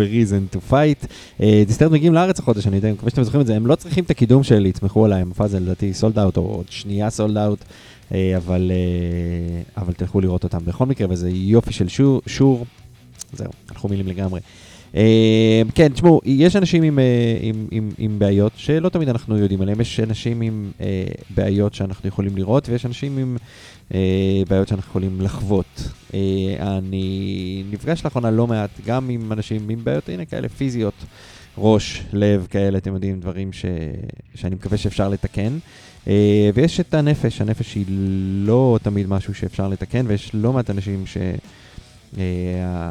עם 0.00 0.06
a 0.06 0.28
reason 0.28 0.56
to 0.56 0.72
fight. 0.72 1.06
אה, 1.42 1.62
Disturbed 1.68 1.92
מגיעים 1.92 2.14
לארץ 2.14 2.38
החודש, 2.38 2.66
אני 2.66 2.76
יודע, 2.76 2.92
מקווה 2.92 3.10
שאתם 3.10 3.22
זוכרים 3.22 3.40
את 3.40 3.46
זה, 3.46 3.56
הם 3.56 3.66
לא 3.66 3.74
צריכים 3.74 4.04
את 4.04 4.10
הקידום 4.10 4.42
שלי, 4.42 4.68
יתמכו 4.68 5.04
עליי, 5.04 5.22
המופע 5.22 5.44
הזה 5.44 5.60
לדעתי 5.60 5.94
סולד 5.94 6.18
אאוט, 6.18 6.36
או 6.36 6.42
עוד 6.42 6.66
שנייה 6.70 7.10
סולד 7.10 7.36
אאוט, 7.36 7.64
אבל, 8.10 8.72
אה, 8.74 9.82
אבל 9.82 9.92
תלכו 9.92 10.20
לראות 10.20 10.44
אותם 10.44 10.58
בכל 10.64 10.86
מקרה, 10.86 11.06
וזה 11.10 11.30
יופי 11.30 11.72
של 11.72 11.88
שור, 11.88 12.22
שור. 12.26 12.66
זהו, 13.32 13.50
הלכו 13.68 13.88
מילים 13.88 14.06
לגמרי. 14.06 14.40
אה, 14.96 15.62
כן, 15.74 15.88
תשמעו, 15.88 16.20
יש 16.24 16.56
אנשים 16.56 16.82
עם, 16.82 16.98
אה, 16.98 17.38
עם, 17.40 17.66
עם, 17.70 17.90
עם 17.98 18.18
בעיות 18.18 18.52
שלא 18.56 18.88
תמיד 18.88 19.08
אנחנו 19.08 19.38
יודעים 19.38 19.60
עליהם, 19.60 19.80
יש 19.80 20.00
אנשים 20.00 20.40
עם 20.40 20.70
אה, 20.80 21.04
בעיות 21.34 21.74
שאנחנו 21.74 22.08
יכולים 22.08 22.36
לראות, 22.36 22.68
ויש 22.68 22.86
אנשים 22.86 23.18
עם 23.18 23.36
אה, 23.40 23.46
בעיות 24.48 24.68
שאנחנו 24.68 24.90
יכולים 24.90 25.20
לחוות. 25.20 25.88
אה, 26.14 26.78
אני 26.78 27.64
נפגש 27.70 28.04
לאחרונה 28.04 28.30
לא 28.30 28.46
מעט, 28.46 28.70
גם 28.86 29.08
עם 29.08 29.32
אנשים 29.32 29.68
עם 29.68 29.84
בעיות, 29.84 30.08
הנה 30.08 30.24
כאלה 30.24 30.48
פיזיות, 30.48 30.94
ראש, 31.58 32.02
לב, 32.12 32.46
כאלה, 32.50 32.78
אתם 32.78 32.94
יודעים, 32.94 33.20
דברים 33.20 33.52
ש, 33.52 33.64
שאני 34.34 34.54
מקווה 34.54 34.78
שאפשר 34.78 35.08
לתקן. 35.08 35.58
אה, 36.08 36.50
ויש 36.54 36.80
את 36.80 36.94
הנפש, 36.94 37.40
הנפש 37.40 37.74
היא 37.74 37.84
לא 38.46 38.78
תמיד 38.82 39.06
משהו 39.08 39.34
שאפשר 39.34 39.68
לתקן, 39.68 40.04
ויש 40.08 40.30
לא 40.34 40.52
מעט 40.52 40.70
אנשים 40.70 41.06
ש... 41.06 41.16
אה, 42.18 42.22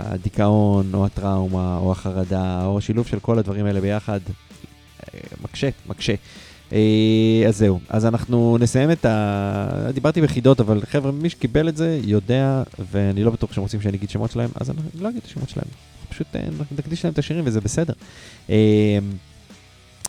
הדיכאון, 0.01 0.93
או 0.93 1.05
הטראומה, 1.05 1.77
או 1.77 1.91
החרדה, 1.91 2.65
או 2.65 2.77
השילוב 2.77 3.07
של 3.07 3.19
כל 3.19 3.39
הדברים 3.39 3.65
האלה 3.65 3.81
ביחד, 3.81 4.19
אה, 5.03 5.19
מקשה, 5.43 5.69
מקשה. 5.87 6.13
אה, 6.73 7.47
אז 7.47 7.57
זהו, 7.57 7.79
אז 7.89 8.05
אנחנו 8.05 8.57
נסיים 8.59 8.91
את 8.91 9.05
ה... 9.05 9.91
דיברתי 9.93 10.21
בחידות, 10.21 10.59
אבל 10.59 10.81
חבר'ה, 10.85 11.11
מי 11.11 11.29
שקיבל 11.29 11.69
את 11.69 11.77
זה 11.77 11.99
יודע, 12.03 12.63
ואני 12.91 13.23
לא 13.23 13.31
בטוח 13.31 13.53
שהם 13.53 13.61
רוצים 13.61 13.81
שאני 13.81 13.97
אגיד 13.97 14.09
שמות 14.09 14.31
שלהם, 14.31 14.49
אז 14.55 14.69
אני 14.69 14.77
לא 14.99 15.09
אגיד 15.09 15.17
את 15.17 15.25
השמות 15.25 15.49
שלהם. 15.49 15.67
פשוט 16.09 16.27
אה, 16.35 16.41
נקדיש 16.77 17.05
להם 17.05 17.13
את 17.13 17.19
השירים 17.19 17.43
וזה 17.47 17.61
בסדר. 17.61 17.93
אה, 18.49 18.99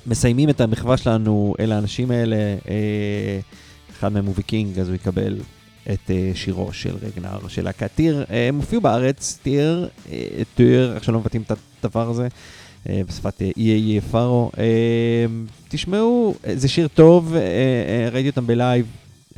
מסיימים 0.06 0.50
את 0.50 0.60
המחווה 0.60 0.96
שלנו 0.96 1.54
אל 1.60 1.72
האנשים 1.72 2.10
האלה, 2.10 2.36
אחד 3.92 4.12
מהם 4.12 4.26
הוא 4.26 4.34
ויקינג, 4.36 4.78
אז 4.78 4.88
הוא 4.88 4.94
יקבל 4.94 5.38
את 5.92 6.10
שירו 6.34 6.72
של 6.72 6.96
רגנר, 7.02 7.48
של 7.48 7.64
להקת 7.64 7.90
טיר. 7.94 8.24
הם 8.28 8.56
הופיעו 8.56 8.82
בארץ, 8.82 9.38
טיר, 9.42 9.88
טיר, 10.54 10.94
איך 10.94 11.04
שלא 11.04 11.20
מבטאים 11.20 11.42
את 11.42 11.52
הדבר 11.84 12.10
הזה, 12.10 12.28
בשפת 12.86 13.42
אה, 13.42 13.50
איי 13.56 13.72
איי 13.72 14.00
פארו. 14.00 14.50
אה, 14.58 14.64
תשמעו, 15.68 16.34
אה, 16.46 16.56
זה 16.56 16.68
שיר 16.68 16.88
טוב, 16.88 17.34
ראיתי 18.12 18.28
אותם 18.28 18.46
בלייב, 18.46 18.86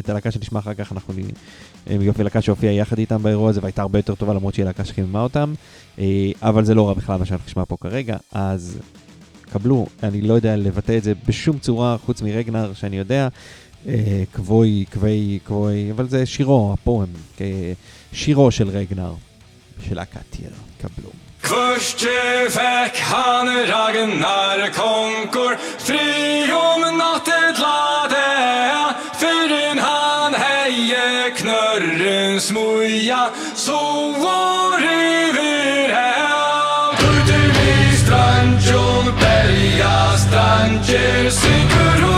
את 0.01 0.09
הלהקה 0.09 0.31
שנשמע 0.31 0.59
אחר 0.59 0.75
כך, 0.75 0.93
אנחנו 0.93 1.15
יופי 1.87 2.25
להקה 2.25 2.43
שהופיעה 2.43 2.73
יחד 2.73 2.99
איתם 2.99 3.23
באירוע 3.23 3.51
הזה, 3.51 3.61
והייתה 3.63 3.83
הרבה 3.83 3.99
יותר 3.99 4.15
טובה 4.15 4.35
למרות 4.35 4.55
שהיא 4.55 4.65
להקה 4.65 4.85
שחיממה 4.85 5.21
אותם, 5.21 5.55
אבל 6.43 6.65
זה 6.65 6.75
לא 6.75 6.89
רע 6.89 6.95
בכלל 6.95 7.19
מה 7.19 7.27
שאנחנו 7.27 7.47
נשמע 7.47 7.65
פה 7.65 7.77
כרגע, 7.81 8.17
אז 8.33 8.79
קבלו, 9.53 9.87
אני 10.03 10.21
לא 10.21 10.35
יודע 10.35 10.57
לבטא 10.57 10.97
את 10.97 11.03
זה 11.03 11.13
בשום 11.29 11.59
צורה 11.59 11.97
חוץ 11.99 12.23
מרגנר 12.23 12.73
שאני 12.75 12.99
יודע. 12.99 13.29
כבוי, 14.33 14.85
כבי, 14.91 15.39
כבוי, 15.45 15.91
אבל 15.91 16.09
זה 16.09 16.27
שירו, 16.27 16.73
הפועם, 16.73 17.09
שירו 18.13 18.51
של 18.51 18.69
רגנר, 18.69 19.15
של 19.81 19.97
להקת 19.97 20.37
קבלו. 20.81 21.22
Kurske 21.43 22.51
fekk 22.55 22.99
han 23.11 23.49
ragnar 23.67 24.71
konkor 24.75 25.57
Fri 25.79 26.53
om 26.53 26.85
nattet 26.99 27.59
lade 27.59 28.23
Fyrin 29.19 29.79
han 29.79 30.35
heie 30.39 31.33
knørren 31.37 32.41
smuja 32.41 33.25
Så 33.55 33.81
var 34.23 34.79
river 34.79 35.93
her. 35.99 36.97
Kultur 37.03 37.51
vi 37.59 37.97
strandjon 38.05 39.13
Berga 39.21 39.97
strandjer 40.27 41.31
Sigur 41.31 42.12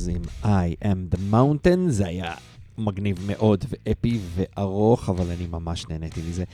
ווינד 0.00 0.05
רוז 0.05 0.08
עם 0.08 0.22
I 0.44 0.84
am 0.84 1.14
the 1.14 1.34
mountain, 1.34 1.90
זה 1.90 2.06
היה 2.06 2.32
מגניב 2.78 3.18
מאוד 3.26 3.64
ואפי 3.70 4.18
וארוך, 4.34 5.08
אבל 5.08 5.24
אני 5.30 5.46
ממש 5.50 5.86
נהניתי 5.88 6.20
מזה. 6.28 6.44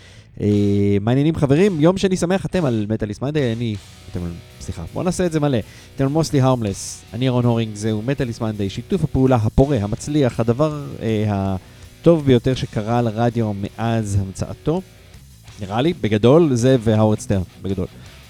אה, 0.41 0.97
מה 1.01 1.11
העניינים 1.11 1.37
חברים? 1.37 1.81
יום 1.81 1.99
שני 1.99 2.17
שמח, 2.17 2.47
אתם 2.47 2.65
על 2.65 2.87
Metalist 2.89 3.23
Monday, 3.23 3.53
אני... 3.53 3.77
אתם. 4.11 4.21
סליחה, 4.61 4.85
בואו 4.93 5.05
נעשה 5.05 5.27
את 5.27 5.33
זה 5.33 5.41
מלא. 5.41 5.59
אתם 5.95 6.05
על 6.05 6.11
Mostly 6.11 6.41
Harmless, 6.41 7.03
אני 7.13 7.27
אהרון 7.27 7.45
הורינג, 7.45 7.75
זהו 7.75 8.03
Metalist 8.03 8.41
Monday, 8.41 8.71
שיתוף 8.71 9.05
הפעולה 9.05 9.37
הפורה, 9.37 9.77
המצליח, 9.77 10.41
הדבר 10.41 10.85
אה, 11.03 11.57
הטוב 12.01 12.25
ביותר 12.27 12.55
שקרה 12.55 13.03
לרדיו 13.03 13.53
מאז 13.55 14.19
המצאתו. 14.21 14.83
נראה 15.61 15.81
לי, 15.81 15.93
בגדול, 16.01 16.55
זה 16.55 16.77
והאוורד 16.81 17.21
סטרן, 17.21 17.43
בגדול. 17.63 17.87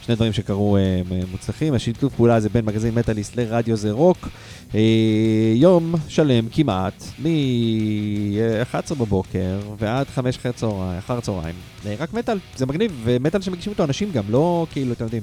שני 0.06 0.14
דברים 0.14 0.32
שקרו 0.32 0.76
אה, 0.76 1.02
מוצלחים, 1.30 1.74
השיתוף 1.74 2.14
פעולה 2.14 2.34
הזה 2.34 2.48
בין 2.48 2.64
מגזין 2.64 2.94
מטאליסט 2.94 3.36
לרדיו 3.36 3.76
זה 3.76 3.90
רוק. 3.90 4.28
אה, 4.74 5.52
יום 5.54 5.94
שלם 6.08 6.48
כמעט, 6.48 7.04
מ-11 7.18 8.94
בבוקר 8.94 9.58
ועד 9.78 10.06
5 10.08 10.36
אחרי 10.36 10.52
צהריים, 10.52 10.98
אחר 10.98 11.18
הצהריים, 11.18 11.54
אה, 11.86 11.94
רק 11.98 12.12
מטאל, 12.12 12.38
זה 12.56 12.66
מגניב, 12.66 13.00
ומטאל 13.04 13.40
שמגישים 13.40 13.72
אותו 13.72 13.84
אנשים 13.84 14.12
גם, 14.12 14.22
לא 14.28 14.66
כאילו, 14.72 14.92
אתם 14.92 15.04
יודעים, 15.04 15.22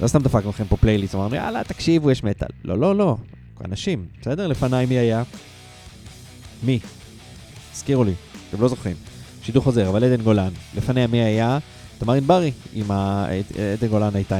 לא 0.00 0.06
סתם 0.06 0.22
דפקנו 0.22 0.50
לכם 0.50 0.64
פה 0.64 0.76
פלייליסט, 0.76 1.14
אמרנו, 1.14 1.34
יאללה, 1.34 1.64
תקשיבו, 1.64 2.10
יש 2.10 2.24
מטאל. 2.24 2.48
לא, 2.64 2.78
לא, 2.78 2.96
לא, 2.96 3.16
אנשים, 3.64 4.06
בסדר? 4.20 4.46
לפניי 4.46 4.86
מי 4.86 4.98
היה? 4.98 5.22
מי? 6.62 6.78
הזכירו 7.74 8.04
לי, 8.04 8.12
אתם 8.50 8.62
לא 8.62 8.68
זוכרים. 8.68 8.96
שידור 9.42 9.62
חוזר, 9.62 9.88
אבל 9.88 10.04
עדן 10.04 10.22
גולן. 10.22 10.50
לפניה 10.76 11.06
מי 11.06 11.20
היה? 11.22 11.58
תמר 11.98 12.14
ענברי. 12.14 12.52
עדן 13.72 13.88
גולן 13.88 14.14
הייתה 14.14 14.38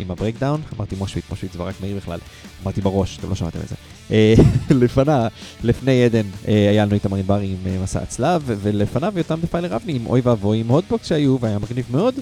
עם, 0.00 0.10
הברייקדאון, 0.10 0.60
אמרתי 0.76 0.96
מושוויץ, 0.96 1.24
מושוויץ 1.30 1.52
זה 1.52 1.62
רק 1.62 1.74
מאיר 1.80 1.96
בכלל, 1.96 2.18
אמרתי 2.62 2.80
בראש, 2.80 3.18
אתם 3.18 3.28
לא 3.28 3.34
שמעתם 3.34 3.58
את 3.60 3.68
זה. 3.68 3.74
אה, 4.10 4.34
לפנה, 4.80 5.28
לפני 5.64 6.04
עדן 6.04 6.26
אה, 6.48 6.70
היה 6.70 6.84
לנו 6.84 6.96
את 6.96 7.02
תמר 7.02 7.16
ענברי 7.16 7.46
עם 7.46 7.66
אה, 7.66 7.82
מסע 7.82 8.02
הצלב, 8.02 8.42
ולפניו 8.46 9.12
יותם 9.16 9.38
דפיילר 9.42 9.76
אבני 9.76 9.92
עם 9.92 10.06
אוי 10.06 10.20
ואבוי 10.24 10.60
עם 10.60 10.68
הוטבוקס 10.68 11.08
שהיו, 11.08 11.36
והיה 11.40 11.58
מגניב 11.58 11.86
מאוד. 11.90 12.14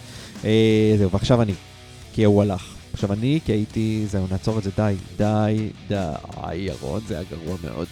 זהו, 0.98 1.10
ועכשיו 1.10 1.42
אני, 1.42 1.52
כי 2.12 2.24
הוא 2.24 2.42
הלך. 2.42 2.74
עכשיו 2.92 3.12
אני, 3.12 3.40
כי 3.44 3.52
הייתי, 3.52 4.04
זהו, 4.10 4.26
נעצור 4.30 4.58
את 4.58 4.62
זה, 4.62 4.70
די, 4.76 4.94
די, 5.16 5.68
די, 5.88 6.54
ירון, 6.54 7.00
זה 7.06 7.14
היה 7.14 7.24
גרוע 7.30 7.56
מאוד. 7.64 7.86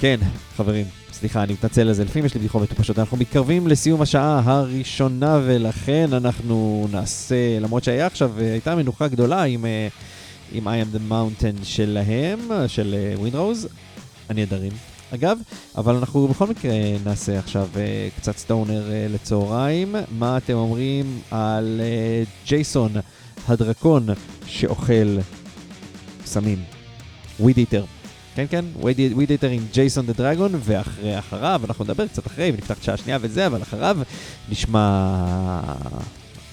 כן, 0.00 0.20
חברים, 0.56 0.86
סליחה, 1.18 1.42
אני 1.42 1.52
מתנצל 1.52 1.88
על 1.88 1.92
זה, 1.92 2.04
לפעמים 2.04 2.26
יש 2.26 2.34
לי 2.34 2.40
בדיחות 2.40 2.62
מטופשות. 2.62 2.98
אנחנו 2.98 3.16
מתקרבים 3.16 3.66
לסיום 3.66 4.02
השעה 4.02 4.42
הראשונה, 4.44 5.40
ולכן 5.46 6.08
אנחנו 6.12 6.88
נעשה, 6.92 7.58
למרות 7.60 7.84
שהיה 7.84 8.06
עכשיו, 8.06 8.32
אה, 8.40 8.52
הייתה 8.52 8.76
מנוחה 8.76 9.08
גדולה 9.08 9.42
עם, 9.42 9.64
אה, 9.66 9.88
עם 10.52 10.68
I 10.68 10.70
am 10.70 10.96
the 10.96 11.12
mountain 11.12 11.64
שלהם, 11.64 12.38
של 12.66 12.94
ווינרוז, 13.18 13.68
הנהדרים. 14.28 14.72
אגב, 15.14 15.38
אבל 15.76 15.94
אנחנו 15.94 16.28
בכל 16.28 16.46
מקרה 16.46 16.72
נעשה 17.04 17.38
עכשיו 17.38 17.68
אה, 17.76 18.08
קצת 18.16 18.36
סטונר 18.36 18.92
אה, 18.92 19.06
לצהריים. 19.10 19.94
מה 20.18 20.36
אתם 20.36 20.52
אומרים 20.52 21.20
על 21.30 21.80
אה, 21.80 22.22
ג'ייסון 22.46 22.92
הדרקון 23.48 24.06
שאוכל 24.46 25.18
סמים? 26.24 26.58
וויד 27.40 27.56
איטר. 27.56 27.84
כן, 28.38 28.46
כן, 28.50 28.64
וויד 28.80 29.30
איטר 29.30 29.48
עם 29.48 29.62
Jason 29.72 30.06
the 30.06 30.12
Dragon, 30.12 30.52
ואחרי, 30.54 31.18
אחריו, 31.18 31.60
אנחנו 31.64 31.84
נדבר 31.84 32.06
קצת 32.06 32.26
אחרי, 32.26 32.50
ונפתח 32.50 32.82
שעה 32.82 32.96
שנייה 32.96 33.18
וזה, 33.20 33.46
אבל 33.46 33.62
אחריו 33.62 33.98
נשמע 34.48 35.60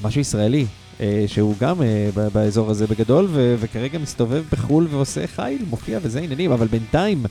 משהו 0.02 0.22
ישראלי, 0.22 0.66
אה, 1.00 1.24
שהוא 1.28 1.56
גם 1.60 1.82
אה, 1.82 2.10
באזור 2.34 2.72
הזה 2.72 2.88
בגדול, 2.88 3.28
ו- 3.30 3.56
וכרגע 3.60 4.00
מסתובב 4.00 4.44
בחו"ל 4.52 4.88
ועושה 4.92 5.28
חיל, 5.28 5.66
מופיע 5.70 6.00
וזה 6.02 6.20
עניינים, 6.20 6.52
אבל 6.52 6.68
בינתיים 6.68 7.26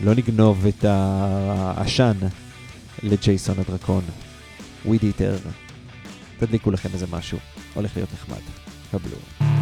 לא 0.00 0.14
נגנוב 0.14 0.66
את 0.66 0.84
העשן 0.84 2.16
לג'ייסון 3.02 3.56
הדרקון. 3.58 4.02
וויד 4.84 5.02
איטר, 5.02 5.36
תדליקו 6.38 6.70
לכם 6.70 6.88
איזה 6.94 7.06
משהו, 7.10 7.38
הולך 7.74 7.96
להיות 7.96 8.08
נחמד. 8.12 8.42
קבלו. 8.90 9.53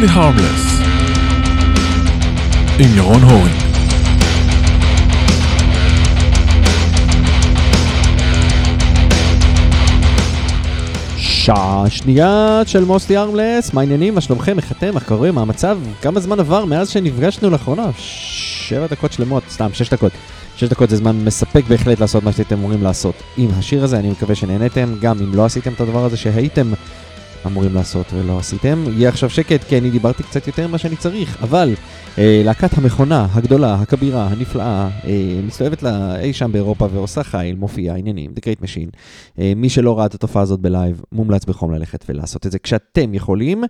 Mostly 0.00 0.08
harmless. 0.08 0.82
עם 2.78 2.96
ירון 2.96 3.22
הורן. 3.22 3.50
שעה 11.16 11.84
שנייה 11.88 12.62
של 12.66 12.84
מוסטי 12.84 13.16
ארמלס, 13.16 13.72
מה 13.72 13.80
העניינים, 13.80 14.14
מה 14.14 14.20
שלומכם, 14.20 14.56
איך 14.56 14.72
אתם, 14.72 14.96
איך 14.96 15.08
קוראים, 15.08 15.34
מה 15.34 15.42
המצב, 15.42 15.78
כמה 16.02 16.20
זמן 16.20 16.40
עבר 16.40 16.64
מאז 16.64 16.88
שנפגשנו 16.88 17.50
לאחרונה? 17.50 17.86
שבע 17.96 18.86
דקות 18.86 19.12
שלמות, 19.12 19.42
סתם, 19.50 19.68
שש 19.72 19.90
דקות. 19.90 20.12
שש 20.56 20.64
דקות 20.68 20.90
זה 20.90 20.96
זמן 20.96 21.24
מספק 21.24 21.64
בהחלט 21.68 22.00
לעשות 22.00 22.22
מה 22.24 22.32
שאתם 22.32 22.56
אמורים 22.56 22.82
לעשות. 22.82 23.14
עם 23.36 23.50
השיר 23.58 23.84
הזה, 23.84 23.98
אני 23.98 24.10
מקווה 24.10 24.34
שנהניתם, 24.34 24.94
גם 25.00 25.18
אם 25.18 25.34
לא 25.34 25.44
עשיתם 25.44 25.72
את 25.72 25.80
הדבר 25.80 26.04
הזה 26.04 26.16
שהייתם 26.16 26.72
אמורים 27.46 27.74
לעשות 27.74 28.06
ולא 28.12 28.38
עשיתם. 28.38 28.84
יהיה 28.88 29.08
עכשיו 29.08 29.30
שקט, 29.30 29.64
כי 29.64 29.78
אני 29.78 29.90
דיברתי 29.90 30.22
קצת 30.22 30.46
יותר 30.46 30.68
ממה 30.68 30.78
שאני 30.78 30.96
צריך, 30.96 31.42
אבל 31.42 31.74
אה, 32.18 32.42
להקת 32.44 32.78
המכונה 32.78 33.26
הגדולה, 33.32 33.74
הכבירה, 33.74 34.26
הנפלאה, 34.26 34.88
אה, 35.04 35.40
מסתובבת 35.46 35.82
לה 35.82 36.20
אי 36.20 36.32
שם 36.32 36.52
באירופה 36.52 36.88
ועושה 36.92 37.22
חיל, 37.22 37.56
מופיעה, 37.56 37.96
עניינים, 37.96 38.30
The 38.36 38.40
Great 38.40 38.64
Machine. 38.64 38.96
אה, 39.38 39.52
מי 39.56 39.68
שלא 39.68 39.98
ראה 39.98 40.06
את 40.06 40.14
התופעה 40.14 40.42
הזאת 40.42 40.60
בלייב, 40.60 41.02
מומלץ 41.12 41.44
בחום 41.44 41.72
ללכת 41.72 42.04
ולעשות 42.08 42.46
את 42.46 42.52
זה 42.52 42.58
כשאתם 42.58 43.14
יכולים. 43.14 43.64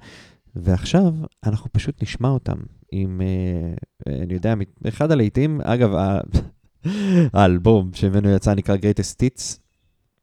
ועכשיו 0.56 1.14
אנחנו 1.46 1.70
פשוט 1.72 2.02
נשמע 2.02 2.28
אותם 2.28 2.56
עם, 2.92 3.20
אה, 3.20 3.74
אה, 4.12 4.22
אני 4.22 4.34
יודע, 4.34 4.54
אחד 4.88 5.12
הלהיטים, 5.12 5.60
אגב, 5.60 5.94
האלבום 7.34 7.90
שממנו 7.94 8.30
יצא 8.30 8.54
נקרא 8.54 8.76
Greatest 8.76 9.16
Hits, 9.22 9.58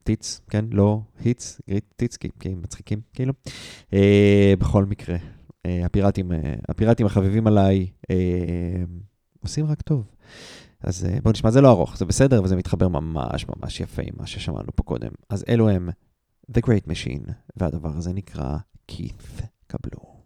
טיץ, 0.07 0.41
כן? 0.49 0.65
לא 0.71 1.01
היטס, 1.19 1.61
גריט 1.69 1.83
טיץ, 1.95 2.17
כי, 2.17 2.29
הם 2.45 2.61
מצחיקים, 2.61 3.01
כאילו. 3.13 3.33
אה, 3.93 4.53
בכל 4.59 4.85
מקרה, 4.85 5.17
אה, 5.65 5.85
הפיראטים, 5.85 6.31
אה, 6.31 6.53
הפיראטים 6.69 7.05
החביבים 7.05 7.47
עליי 7.47 7.87
אה, 8.11 8.15
עושים 9.43 9.65
רק 9.65 9.81
טוב. 9.81 10.11
אז 10.83 11.05
אה, 11.05 11.17
בואו 11.23 11.31
נשמע, 11.31 11.51
זה 11.51 11.61
לא 11.61 11.69
ארוך, 11.69 11.97
זה 11.97 12.05
בסדר, 12.05 12.43
וזה 12.43 12.55
מתחבר 12.55 12.87
ממש 12.87 13.45
ממש 13.55 13.79
יפה 13.79 14.01
עם 14.01 14.13
מה 14.17 14.27
ששמענו 14.27 14.75
פה 14.75 14.83
קודם. 14.83 15.11
אז 15.29 15.45
אלו 15.49 15.69
הם 15.69 15.89
The 16.51 16.61
Great 16.65 16.89
Machine, 16.89 17.31
והדבר 17.57 17.97
הזה 17.97 18.13
נקרא 18.13 18.57
Keith 18.91 19.43
קבלו. 19.67 20.17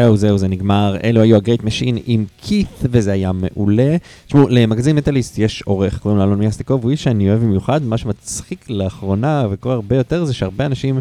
זהו, 0.00 0.16
זהו, 0.16 0.38
זה 0.38 0.48
נגמר. 0.48 0.96
אלו 1.04 1.20
היו 1.20 1.36
ה 1.36 1.41
Great 1.41 1.64
Machine 1.64 1.98
עם 2.06 2.24
כית, 2.38 2.78
וזה 2.82 3.12
היה 3.12 3.32
מעולה. 3.32 3.96
תשמעו, 4.26 4.48
למגזין 4.48 4.96
מטאליסט 4.96 5.38
יש 5.38 5.62
עורך, 5.62 5.98
קוראים 5.98 6.18
לו 6.18 6.24
אלון 6.24 6.38
מיאסטיקוב, 6.38 6.82
הוא 6.82 6.90
איש 6.90 7.04
שאני 7.04 7.30
אוהב 7.30 7.40
במיוחד. 7.40 7.82
מה 7.82 7.98
שמצחיק 7.98 8.70
לאחרונה, 8.70 9.46
וקורה 9.50 9.74
הרבה 9.74 9.96
יותר, 9.96 10.24
זה 10.24 10.34
שהרבה 10.34 10.66
אנשים 10.66 11.00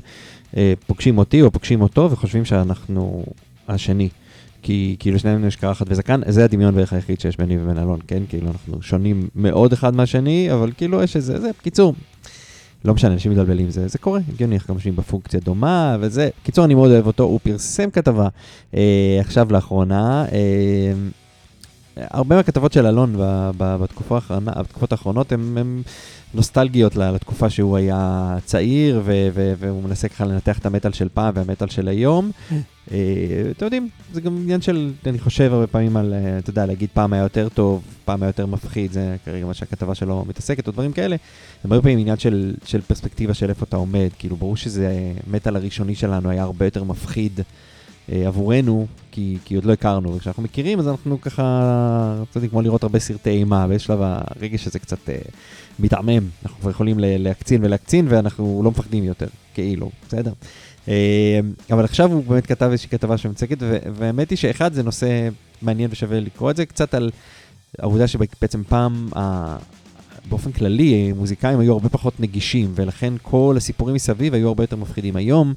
אה, 0.57 0.73
פוגשים 0.87 1.17
אותי 1.17 1.41
או 1.41 1.51
פוגשים 1.51 1.81
אותו, 1.81 2.11
וחושבים 2.11 2.45
שאנחנו 2.45 3.23
השני. 3.67 4.09
כי 4.61 4.95
כאילו 4.99 5.19
שנינו 5.19 5.47
יש 5.47 5.55
קרחת 5.55 5.85
וזקן, 5.89 6.21
זה 6.27 6.43
הדמיון 6.43 6.75
בערך 6.75 6.93
היחיד 6.93 7.19
שיש 7.19 7.37
ביני 7.37 7.57
ובין 7.61 7.77
אלון, 7.77 7.99
כן? 8.07 8.23
כאילו 8.29 8.47
אנחנו 8.47 8.81
שונים 8.81 9.27
מאוד 9.35 9.73
אחד 9.73 9.95
מהשני, 9.95 10.51
אבל 10.53 10.71
כאילו 10.77 11.03
יש 11.03 11.15
איזה, 11.15 11.39
זה, 11.39 11.49
בקיצור, 11.59 11.93
לא 12.85 12.93
משנה, 12.93 13.13
אנשים 13.13 13.31
מתבלבלים, 13.31 13.69
זה, 13.69 13.87
זה 13.87 13.97
קורה, 13.97 14.19
הגיוני, 14.33 14.55
אנחנו 14.55 14.75
משנים 14.75 14.95
בפונקציה 14.95 15.39
דומה, 15.39 15.97
וזה, 15.99 16.29
קיצור, 16.43 16.65
אני 16.65 16.75
מאוד 16.75 16.91
אוהב 16.91 17.07
אותו, 17.07 17.23
הוא 17.23 17.39
פרסם 17.43 17.89
כתבה 17.89 18.27
אה, 18.73 19.17
עכשיו 19.19 19.47
לאחרונה, 19.51 20.25
אה, 20.31 20.93
הרבה 21.97 22.35
מהכתבות 22.35 22.73
של 22.73 22.85
אלון 22.85 23.15
ב, 23.17 23.51
ב, 23.57 23.75
בתקופה 23.75 24.15
האחרונה, 24.15 24.51
בתקופות 24.51 24.91
האחרונות 24.91 25.31
הן 25.31 25.57
נוסטלגיות 26.33 26.95
לתקופה 26.95 27.49
שהוא 27.49 27.77
היה 27.77 28.35
צעיר, 28.45 29.01
ו, 29.05 29.29
ו, 29.33 29.53
והוא 29.59 29.83
מנסה 29.83 30.09
ככה 30.09 30.25
לנתח 30.25 30.59
את 30.59 30.65
המטאל 30.65 30.91
של 30.91 31.07
פעם 31.13 31.33
והמטאל 31.35 31.67
של 31.67 31.87
היום. 31.87 32.31
אה, 32.91 32.97
אתם 33.51 33.65
יודעים, 33.65 33.89
זה 34.13 34.21
גם 34.21 34.37
עניין 34.37 34.61
של, 34.61 34.91
אני 35.05 35.19
חושב 35.19 35.53
הרבה 35.53 35.67
פעמים 35.67 35.97
על, 35.97 36.13
אה, 36.13 36.37
אתה 36.37 36.49
יודע, 36.49 36.65
להגיד 36.65 36.89
פעם 36.93 37.13
היה 37.13 37.23
יותר 37.23 37.49
טוב, 37.49 37.83
פעם 38.05 38.23
היה 38.23 38.29
יותר 38.29 38.45
מפחיד, 38.45 38.91
זה 38.91 39.15
כרגע 39.25 39.45
מה 39.45 39.53
שהכתבה 39.53 39.95
שלו 39.95 40.25
מתעסקת, 40.27 40.67
או 40.67 40.71
דברים 40.71 40.91
כאלה. 40.91 41.15
זה 41.63 41.69
הרבה 41.69 41.81
פעמים 41.81 41.99
עניין 41.99 42.17
של, 42.17 42.53
של 42.65 42.81
פרספקטיבה 42.81 43.33
של 43.33 43.49
איפה 43.49 43.65
אתה 43.69 43.77
עומד, 43.77 44.09
כאילו 44.19 44.35
ברור 44.35 44.57
שזה 44.57 45.13
מטאל 45.27 45.55
הראשוני 45.55 45.95
שלנו 45.95 46.29
היה 46.29 46.43
הרבה 46.43 46.65
יותר 46.65 46.83
מפחיד 46.83 47.39
אה, 48.11 48.27
עבורנו, 48.27 48.87
כי, 49.11 49.37
כי 49.45 49.55
עוד 49.55 49.65
לא 49.65 49.73
הכרנו, 49.73 50.15
וכשאנחנו 50.15 50.43
מכירים 50.43 50.79
אז 50.79 50.87
אנחנו 50.87 51.21
ככה, 51.21 51.43
אתה 52.29 52.37
יודע, 52.37 52.47
כמו 52.47 52.61
לראות 52.61 52.83
הרבה 52.83 52.99
סרטי 52.99 53.29
אימה, 53.29 53.67
באיזשהו 53.67 53.87
שלב 53.87 53.99
הרגש 54.01 54.67
הזה 54.67 54.79
קצת 54.79 55.09
אה, 55.09 55.15
מתעמם, 55.79 56.29
אנחנו 56.43 56.59
כבר 56.61 56.69
יכולים 56.69 56.95
להקצין 56.99 57.63
ולהקצין 57.63 58.05
ואנחנו 58.09 58.61
לא 58.63 58.71
מפחדים 58.71 59.03
יותר, 59.03 59.27
כאילו, 59.53 59.91
בסדר. 60.07 60.33
אה, 60.89 61.39
אבל 61.71 61.83
עכשיו 61.83 62.11
הוא 62.11 62.23
באמת 62.23 62.45
כתב 62.45 62.65
איזושהי 62.71 62.89
כתבה 62.89 63.17
שמצגת, 63.17 63.57
והאמת 63.95 64.29
היא 64.29 64.37
שאחד 64.37 64.73
זה 64.73 64.83
נושא 64.83 65.29
מעניין 65.61 65.89
ושווה 65.91 66.19
לקרוא 66.19 66.51
את 66.51 66.55
זה, 66.55 66.65
קצת 66.65 66.93
על 66.93 67.11
העובדה 67.79 68.07
שבעצם 68.07 68.63
פעם, 68.63 69.09
באופן 70.29 70.51
כללי, 70.51 71.13
מוזיקאים 71.13 71.59
היו 71.59 71.73
הרבה 71.73 71.89
פחות 71.89 72.19
נגישים, 72.19 72.71
ולכן 72.75 73.13
כל 73.21 73.55
הסיפורים 73.57 73.95
מסביב 73.95 74.33
היו 74.33 74.47
הרבה 74.47 74.63
יותר 74.63 74.75
מפחידים. 74.75 75.15
היום, 75.15 75.53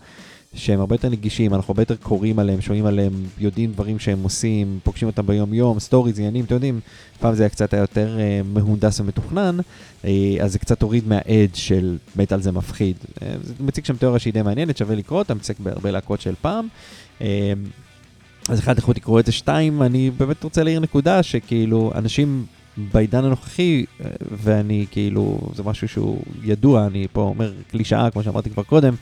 שהם 0.55 0.81
הרבה 0.81 0.95
יותר 0.95 1.09
נגישים, 1.09 1.55
אנחנו 1.55 1.73
הרבה 1.73 1.83
יותר 1.83 1.97
קוראים 1.97 2.39
עליהם, 2.39 2.61
שומעים 2.61 2.87
עליהם, 2.87 3.13
יודעים 3.39 3.73
דברים 3.73 3.99
שהם 3.99 4.23
עושים, 4.23 4.79
פוגשים 4.85 5.09
אותם 5.09 5.27
ביום-יום, 5.27 5.81
סטוריז, 5.81 6.19
עניינים, 6.19 6.45
אתם 6.45 6.55
יודעים, 6.55 6.81
פעם 7.21 7.35
זה 7.35 7.43
היה 7.43 7.51
קצת 7.51 7.73
יותר 7.73 8.19
אה, 8.21 8.41
מהונדס 8.45 9.01
ומתוכנן, 9.01 9.57
אה, 10.05 10.11
אז 10.41 10.53
זה 10.53 10.59
קצת 10.59 10.83
הוריד 10.83 11.09
מה 11.09 11.24
edge 11.24 11.55
של 11.55 11.99
מטאל 12.17 12.41
זה 12.41 12.53
מפחיד. 12.53 12.97
אה, 13.23 13.35
זה 13.43 13.55
מציג 13.61 13.85
שם 13.85 13.97
תיאוריה 13.97 14.19
שהיא 14.19 14.33
די 14.33 14.43
מעניינת, 14.43 14.77
שווה 14.77 14.95
לקרוא 14.95 15.19
אותה, 15.19 15.35
מתעסק 15.35 15.61
בהרבה 15.61 15.91
להקות 15.91 16.21
של 16.21 16.35
פעם. 16.41 16.69
אה, 17.21 17.53
אז 18.49 18.59
אחד, 18.59 18.79
לכו 18.79 18.93
תקראו 18.93 19.21
את 19.21 19.27
זה, 19.27 19.33
שתיים, 19.33 19.83
אני 19.83 20.11
באמת 20.11 20.45
רוצה 20.45 20.63
להעיר 20.63 20.81
נקודה 20.81 21.23
שכאילו, 21.23 21.93
אנשים 21.95 22.47
בעידן 22.77 23.25
הנוכחי, 23.25 23.85
אה, 24.01 24.11
ואני 24.31 24.87
כאילו, 24.91 25.39
זה 25.55 25.63
משהו 25.63 25.89
שהוא 25.89 26.23
ידוע, 26.43 26.87
אני 26.87 27.07
פה 27.13 27.21
אומר 27.21 27.53
קלישאה, 27.71 28.11
כמו 28.11 28.23
שאמרתי 28.23 28.51
כבר 28.51 28.63
קודם, 28.63 28.95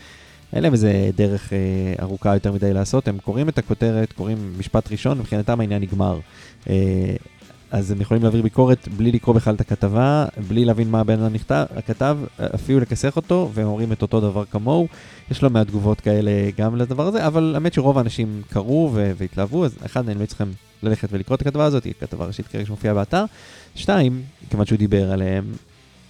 אין 0.52 0.62
להם 0.62 0.72
איזה 0.72 1.10
דרך 1.16 1.52
אה, 1.52 1.58
ארוכה 2.02 2.34
יותר 2.34 2.52
מדי 2.52 2.72
לעשות, 2.72 3.08
הם 3.08 3.18
קוראים 3.18 3.48
את 3.48 3.58
הכותרת, 3.58 4.12
קוראים 4.12 4.54
משפט 4.58 4.92
ראשון, 4.92 5.18
מבחינתם 5.18 5.60
העניין 5.60 5.82
נגמר. 5.82 6.20
אה, 6.68 7.14
אז 7.70 7.90
הם 7.90 8.00
יכולים 8.00 8.22
להעביר 8.22 8.42
ביקורת 8.42 8.88
בלי 8.96 9.12
לקרוא 9.12 9.34
בכלל 9.34 9.54
את 9.54 9.60
הכתבה, 9.60 10.26
בלי 10.48 10.64
להבין 10.64 10.90
מה 10.90 11.00
הבן 11.00 11.22
אדם 11.22 11.32
נכתב, 11.32 11.64
כתב, 11.86 12.18
אפילו 12.54 12.80
לכסח 12.80 13.16
אותו, 13.16 13.50
והם 13.54 13.66
אומרים 13.66 13.92
את 13.92 14.02
אותו 14.02 14.20
דבר 14.20 14.44
כמוהו. 14.44 14.88
יש 15.30 15.42
לא 15.42 15.50
מעט 15.50 15.66
תגובות 15.66 16.00
כאלה 16.00 16.30
גם 16.56 16.76
לדבר 16.76 17.06
הזה, 17.06 17.26
אבל 17.26 17.52
האמת 17.54 17.72
שרוב 17.72 17.98
האנשים 17.98 18.42
קראו 18.50 18.92
והתלהבו, 19.16 19.64
אז 19.64 19.76
אחד, 19.86 20.08
אני 20.08 20.20
לא 20.20 20.26
צריכם 20.26 20.48
ללכת 20.82 21.08
ולקרוא 21.12 21.34
את 21.36 21.40
הכתבה 21.40 21.64
הזאת, 21.64 21.84
היא 21.84 21.92
כתבה 22.00 22.24
ראשית 22.24 22.46
כרגע 22.46 22.66
שמופיעה 22.66 22.94
באתר. 22.94 23.24
שתיים, 23.74 24.22
כיוון 24.50 24.66
שהוא 24.66 24.78
דיבר 24.78 25.12
עליהם, 25.12 25.44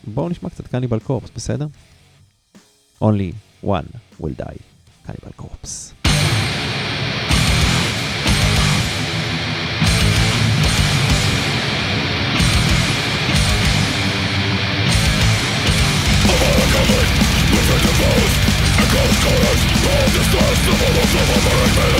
בואו 0.07 0.29
נשמע 0.29 0.51
קצת 0.51 0.67
קניבל 0.67 0.99
קורפס, 0.99 1.31
בסדר? 1.37 1.67
Only 3.03 3.65
one 3.65 4.10
Will 4.21 4.35
Die, 4.35 4.59
Cannibal 5.07 5.33
Corpse. 5.33 5.95
Covered 16.71 17.11
with 17.51 17.69
a 17.71 17.81
ghost 18.93 19.19
colors, 19.25 19.63
all 19.89 20.07
distrust, 20.13 20.61
the 20.67 20.75
bubbles 20.81 21.13
of 21.17 21.29
our 21.31 22.00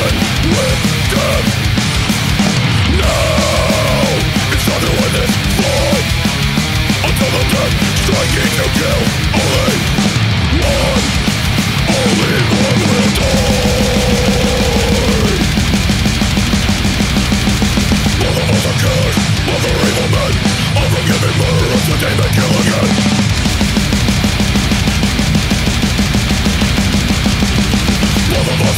Striking 8.03 8.51
to 8.57 8.69
kill. 8.79 9.10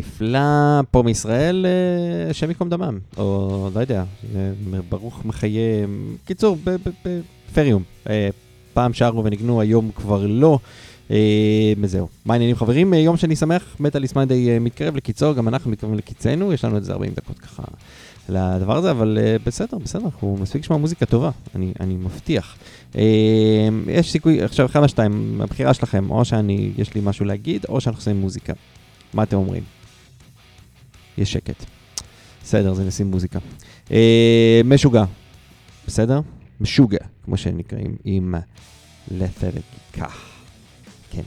הנפלא, 0.00 0.80
פה 0.90 1.02
מישראל, 1.02 1.66
אה, 1.66 2.30
השם 2.30 2.48
ייקום 2.48 2.68
דמם, 2.68 2.98
או 3.16 3.70
לא 3.74 3.80
יודע, 3.80 4.04
אה, 4.34 4.50
ברוך 4.88 5.24
מחיי, 5.24 5.58
קיצור, 6.24 6.56
ב- 6.64 6.70
ב- 6.70 6.90
ב- 7.08 7.20
פריום. 7.54 7.82
אה, 8.10 8.28
פעם 8.74 8.92
שרו 8.92 9.24
וניגנו, 9.24 9.60
היום 9.60 9.90
כבר 9.94 10.26
לא. 10.26 10.58
וזהו. 11.80 12.08
מה 12.24 12.34
העניינים 12.34 12.56
חברים? 12.56 12.94
יום 12.94 13.16
שני 13.16 13.36
שמח, 13.36 13.76
מטאליס 13.80 14.16
מנדי 14.16 14.58
מתקרב 14.58 14.96
לקיצו, 14.96 15.34
גם 15.34 15.48
אנחנו 15.48 15.70
מתקרבים 15.70 15.98
לקיצנו, 15.98 16.52
יש 16.52 16.64
לנו 16.64 16.76
איזה 16.76 16.92
40 16.92 17.12
דקות 17.16 17.38
ככה 17.38 17.62
לדבר 18.28 18.76
הזה, 18.76 18.90
אבל 18.90 19.18
בסדר, 19.46 19.78
בסדר, 19.78 20.04
אנחנו 20.04 20.36
מספיק 20.40 20.62
לשמוע 20.62 20.78
מוזיקה 20.78 21.06
טובה, 21.06 21.30
אני, 21.54 21.72
אני 21.80 21.94
מבטיח. 21.94 22.56
יש 23.86 24.12
סיכוי, 24.12 24.42
עכשיו 24.42 24.66
אחד 24.66 24.80
מהשתיים, 24.80 25.40
הבחירה 25.44 25.74
שלכם, 25.74 26.10
או 26.10 26.24
שאני, 26.24 26.70
יש 26.78 26.94
לי 26.94 27.00
משהו 27.04 27.24
להגיד, 27.24 27.64
או 27.68 27.80
שאנחנו 27.80 28.00
עושים 28.00 28.20
מוזיקה. 28.20 28.52
מה 29.14 29.22
אתם 29.22 29.36
אומרים? 29.36 29.62
יש 31.18 31.32
שקט. 31.32 31.64
בסדר, 32.42 32.74
זה 32.74 32.84
נשים 32.84 33.10
מוזיקה. 33.10 33.38
אה, 33.90 34.60
משוגע, 34.64 35.04
בסדר? 35.86 36.20
משוגע, 36.60 36.98
כמו 37.24 37.36
שהם 37.36 37.58
נקראים, 37.58 37.96
עם 38.04 38.34
לת'רגיקה. 39.10 40.08
כן, 41.10 41.22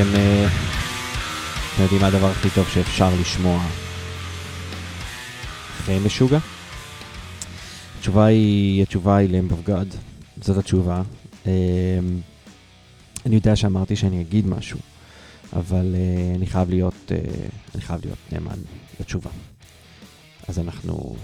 אתם 0.00 0.08
אתם 1.74 1.82
יודעים 1.82 2.00
מה 2.00 2.06
הדבר 2.06 2.30
הכי 2.30 2.50
טוב 2.50 2.68
שאפשר 2.68 3.10
לשמוע 3.20 3.66
אחרי 5.80 5.98
משוגע? 5.98 6.38
התשובה 7.98 8.24
היא, 8.24 8.82
התשובה 8.82 9.16
היא 9.16 9.28
Lamb 9.28 9.52
of 9.52 9.68
God, 9.68 9.96
זאת 10.42 10.56
התשובה. 10.56 11.02
אה, 11.46 11.52
אני 13.26 13.34
יודע 13.34 13.56
שאמרתי 13.56 13.96
שאני 13.96 14.20
אגיד 14.20 14.46
משהו, 14.46 14.78
אבל 15.52 15.94
אה, 15.94 16.34
אני 16.36 16.46
חייב 16.46 16.70
להיות, 16.70 17.12
אני 17.74 17.82
חייב 17.82 18.00
להיות 18.04 18.18
נאמן 18.32 18.58
לתשובה. 19.00 19.30
אז 20.48 20.58
אנחנו, 20.58 21.16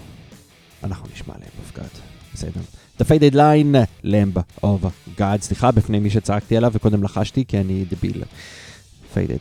אנחנו 0.85 1.07
נשמע 1.15 1.35
Lamb 1.35 1.74
of 1.74 1.78
God, 1.78 1.98
בסדר? 2.35 2.61
The 2.98 3.05
Faded 3.05 3.35
Line, 3.35 4.05
Lamb 4.05 4.62
of 4.65 5.19
God, 5.19 5.40
סליחה 5.40 5.70
בפני 5.70 5.98
מי 5.98 6.11
שצעקתי 6.11 6.57
עליו 6.57 6.70
וקודם 6.74 7.03
לחשתי 7.03 7.44
כי 7.48 7.61
אני 7.61 7.85
דביל. 7.90 8.23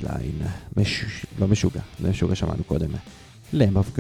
Line, 0.04 0.48
מש... 0.78 1.06
לא 1.40 1.48
משוגע, 1.48 1.82
זה 2.00 2.10
משוגע 2.10 2.36
שמענו 2.36 2.64
קודם. 2.64 2.90
Lamb 3.54 3.76
of 3.76 4.00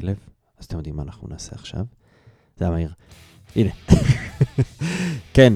שמתי 0.00 0.06
לב, 0.06 0.16
אז 0.58 0.64
אתם 0.64 0.76
יודעים 0.76 0.96
מה 0.96 1.02
אנחנו 1.02 1.28
נעשה 1.28 1.52
עכשיו? 1.54 1.84
זה 2.56 2.64
היה 2.64 2.70
מהיר. 2.70 2.92
הנה. 3.56 3.70
כן, 5.34 5.52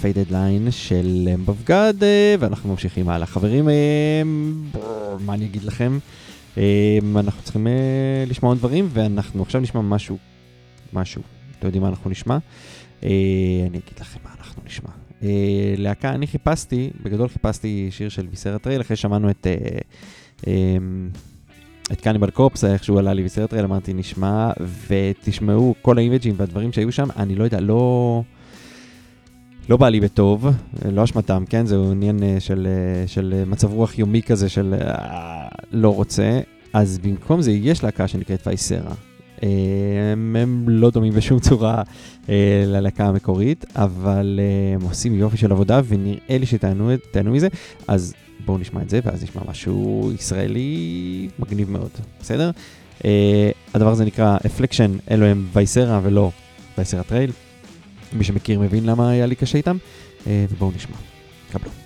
Faded 0.00 0.30
Line 0.30 0.70
של 0.70 1.28
God, 1.66 2.02
אה, 2.02 2.34
ואנחנו 2.38 2.70
ממשיכים 2.70 3.08
הלאה. 3.08 3.26
חברים, 3.26 3.68
אה, 3.68 4.22
מה 5.20 5.34
אני 5.34 5.46
אגיד 5.46 5.62
לכם? 5.62 5.98
אה, 6.58 6.98
אנחנו 7.16 7.42
צריכים 7.42 7.66
לשמוע 8.26 8.50
עוד 8.52 8.58
דברים, 8.58 8.88
ואנחנו 8.92 9.42
עכשיו 9.42 9.60
נשמע 9.60 9.80
משהו, 9.80 10.18
משהו. 10.92 11.22
אתם 11.58 11.66
יודעים 11.66 11.82
מה 11.82 11.88
אנחנו 11.88 12.10
נשמע? 12.10 12.38
אני 13.02 13.08
אגיד 13.68 14.00
לכם 14.00 14.20
מה 14.24 14.30
אנחנו 14.38 14.62
נשמע. 14.66 14.90
להקה, 15.76 16.14
אני 16.14 16.26
חיפשתי, 16.26 16.90
בגדול 17.02 17.28
חיפשתי 17.28 17.88
שיר 17.90 18.08
של 18.08 18.26
Viscera 18.30 18.66
Trail, 18.66 18.80
אחרי 18.80 18.96
ששמענו 18.96 19.30
את... 19.30 19.46
את 21.92 22.00
קניבל 22.00 22.30
קורפס, 22.30 22.64
איך 22.64 22.84
שהוא 22.84 22.98
עלה 22.98 23.12
לי 23.12 23.24
בסרט 23.24 23.54
אמרתי, 23.54 23.92
נשמע, 23.92 24.50
ותשמעו, 24.88 25.74
כל 25.82 25.98
האימג'ים 25.98 26.34
והדברים 26.36 26.72
שהיו 26.72 26.92
שם, 26.92 27.08
אני 27.16 27.34
לא 27.34 27.44
יודע, 27.44 27.60
לא... 27.60 28.22
לא 29.70 29.76
בא 29.76 29.88
לי 29.88 30.00
בטוב, 30.00 30.46
לא 30.92 31.04
אשמתם, 31.04 31.44
כן? 31.48 31.66
זהו 31.66 31.90
עניין 31.90 32.22
אה, 32.22 32.36
של, 32.40 32.66
אה, 32.70 33.06
של 33.06 33.34
אה, 33.36 33.44
מצב 33.44 33.72
רוח 33.72 33.98
יומי 33.98 34.22
כזה 34.22 34.48
של 34.48 34.74
לא 35.72 35.94
רוצה. 35.94 36.40
אז 36.72 36.98
במקום 36.98 37.42
זה 37.42 37.52
יש 37.52 37.84
להקה 37.84 38.08
שנקראת 38.08 38.46
וייסרה. 38.46 38.94
הם, 40.12 40.36
הם 40.38 40.64
לא 40.68 40.90
דומים 40.90 41.12
בשום 41.12 41.38
צורה 41.38 41.82
ללהקה 42.66 43.06
המקורית, 43.06 43.64
אבל 43.76 44.40
הם 44.74 44.82
עושים 44.82 45.14
יופי 45.14 45.36
של 45.36 45.52
עבודה, 45.52 45.80
ונראה 45.88 46.38
לי 46.38 46.46
תהנו 47.12 47.32
מזה, 47.32 47.48
אז 47.88 48.14
בואו 48.44 48.58
נשמע 48.58 48.82
את 48.82 48.90
זה, 48.90 49.00
ואז 49.04 49.22
נשמע 49.22 49.42
משהו 49.48 50.10
ישראלי 50.14 51.28
מגניב 51.38 51.70
מאוד, 51.70 51.90
בסדר? 52.20 52.50
אה, 53.04 53.50
הדבר 53.74 53.90
הזה 53.90 54.04
נקרא 54.04 54.36
Application, 54.46 54.90
אלו 55.10 55.26
הם 55.26 55.46
Viscera 55.52 56.00
ולא 56.02 56.30
Viscera 56.78 57.02
Trail. 57.02 57.30
מי 58.12 58.24
שמכיר 58.24 58.60
מבין 58.60 58.86
למה 58.86 59.10
היה 59.10 59.26
לי 59.26 59.34
קשה 59.34 59.58
איתם, 59.58 59.76
אה, 60.26 60.44
ובואו 60.50 60.70
נשמע. 60.76 60.96
קבלו. 61.52 61.79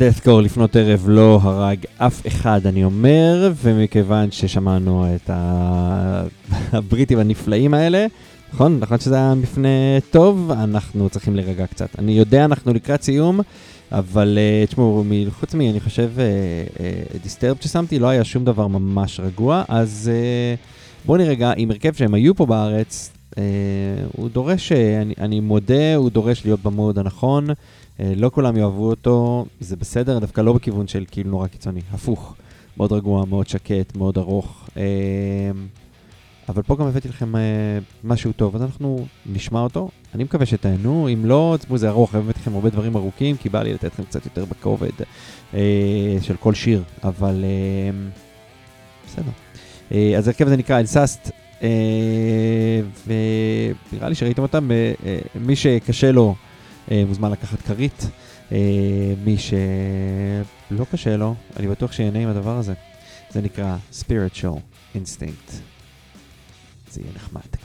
Deathcore 0.00 0.40
לפנות 0.42 0.76
ערב 0.76 1.04
לא 1.08 1.38
הרג 1.42 1.78
אף 1.98 2.26
אחד, 2.26 2.66
אני 2.66 2.84
אומר, 2.84 3.52
ומכיוון 3.62 4.30
ששמענו 4.30 5.14
את 5.14 5.30
ה- 5.30 6.22
הבריטים 6.76 7.18
הנפלאים 7.18 7.74
האלה, 7.74 8.06
נכון? 8.52 8.78
נכון 8.80 8.98
שזה 8.98 9.14
היה 9.14 9.34
מפנה 9.34 9.68
טוב, 10.10 10.50
אנחנו 10.50 11.08
צריכים 11.08 11.36
להירגע 11.36 11.66
קצת. 11.66 11.88
אני 11.98 12.12
יודע, 12.12 12.44
אנחנו 12.44 12.74
לקראת 12.74 13.02
סיום, 13.02 13.40
אבל 13.92 14.38
אה, 14.40 14.66
תשמעו, 14.66 15.04
חוץ 15.40 15.54
מ... 15.54 15.60
אני 15.60 15.80
חושב, 15.80 16.10
דיסטרב 17.22 17.56
ששמתי, 17.60 17.98
לא 17.98 18.06
היה 18.06 18.24
שום 18.24 18.44
דבר 18.44 18.66
ממש 18.66 19.20
רגוע, 19.20 19.62
אז 19.68 20.10
אה, 20.12 20.54
בואו 21.06 21.18
נראה 21.18 21.30
רגע, 21.30 21.52
עם 21.56 21.70
הרכב 21.70 21.92
שהם 21.92 22.14
היו 22.14 22.34
פה 22.34 22.46
בארץ, 22.46 23.10
אה, 23.38 23.42
הוא 24.16 24.28
דורש, 24.28 24.72
אה, 24.72 25.02
אני, 25.02 25.14
אני 25.18 25.40
מודה, 25.40 25.94
הוא 25.96 26.10
דורש 26.10 26.44
להיות 26.44 26.60
במוד 26.62 26.98
הנכון. 26.98 27.46
אה, 28.00 28.12
לא 28.16 28.30
כולם 28.34 28.56
יאהבו 28.56 28.90
אותו, 28.90 29.46
זה 29.60 29.76
בסדר, 29.76 30.18
דווקא 30.18 30.40
לא 30.40 30.52
בכיוון 30.52 30.88
של 30.88 31.04
כאילו 31.10 31.30
נורא 31.30 31.46
קיצוני, 31.46 31.80
הפוך. 31.92 32.34
מאוד 32.76 32.92
רגוע, 32.92 33.24
מאוד 33.24 33.48
שקט, 33.48 33.96
מאוד 33.96 34.18
ארוך. 34.18 34.68
אה, 34.76 34.82
אבל 36.48 36.62
פה 36.62 36.76
גם 36.76 36.86
הבאתי 36.86 37.08
לכם 37.08 37.36
אה, 37.36 37.40
משהו 38.04 38.32
טוב, 38.32 38.56
אז 38.56 38.62
אנחנו 38.62 39.06
נשמע 39.26 39.60
אותו. 39.60 39.88
אני 40.14 40.24
מקווה 40.24 40.46
שתהנו, 40.46 41.08
אם 41.12 41.24
לא, 41.24 41.56
תשמעו, 41.60 41.78
זה 41.78 41.88
ארוך, 41.88 42.14
הבאתי 42.14 42.40
לכם 42.40 42.54
הרבה 42.54 42.70
דברים 42.70 42.96
ארוכים, 42.96 43.36
כי 43.36 43.48
בא 43.48 43.62
לי 43.62 43.74
לתת 43.74 43.84
לכם 43.84 44.02
קצת 44.04 44.24
יותר 44.24 44.44
בכובד 44.44 44.90
של 46.20 46.36
כל 46.40 46.54
שיר, 46.54 46.82
אבל 47.04 47.44
בסדר. 49.06 49.30
אז 50.18 50.28
הרכב 50.28 50.46
הזה 50.46 50.56
נקרא 50.56 50.80
אלססט, 50.80 51.30
אה, 51.62 52.80
ונראה 53.06 54.08
לי 54.08 54.14
שראיתם 54.14 54.42
אותם, 54.42 54.70
מי 55.34 55.56
שקשה 55.56 56.12
לו 56.12 56.34
מוזמן 57.06 57.30
לקחת 57.30 57.62
כרית, 57.62 58.06
אה, 58.52 58.58
מי 59.24 59.36
שלא 59.38 60.84
קשה 60.90 61.16
לו, 61.16 61.34
אני 61.56 61.68
בטוח 61.68 61.92
שיהנה 61.92 62.18
עם 62.18 62.28
הדבר 62.28 62.56
הזה. 62.56 62.74
זה 63.30 63.40
נקרא 63.40 63.76
spiritual 63.92 64.58
instinct. 64.94 65.52
זה 66.90 67.00
יהיה 67.00 67.12
נחמד, 67.16 67.59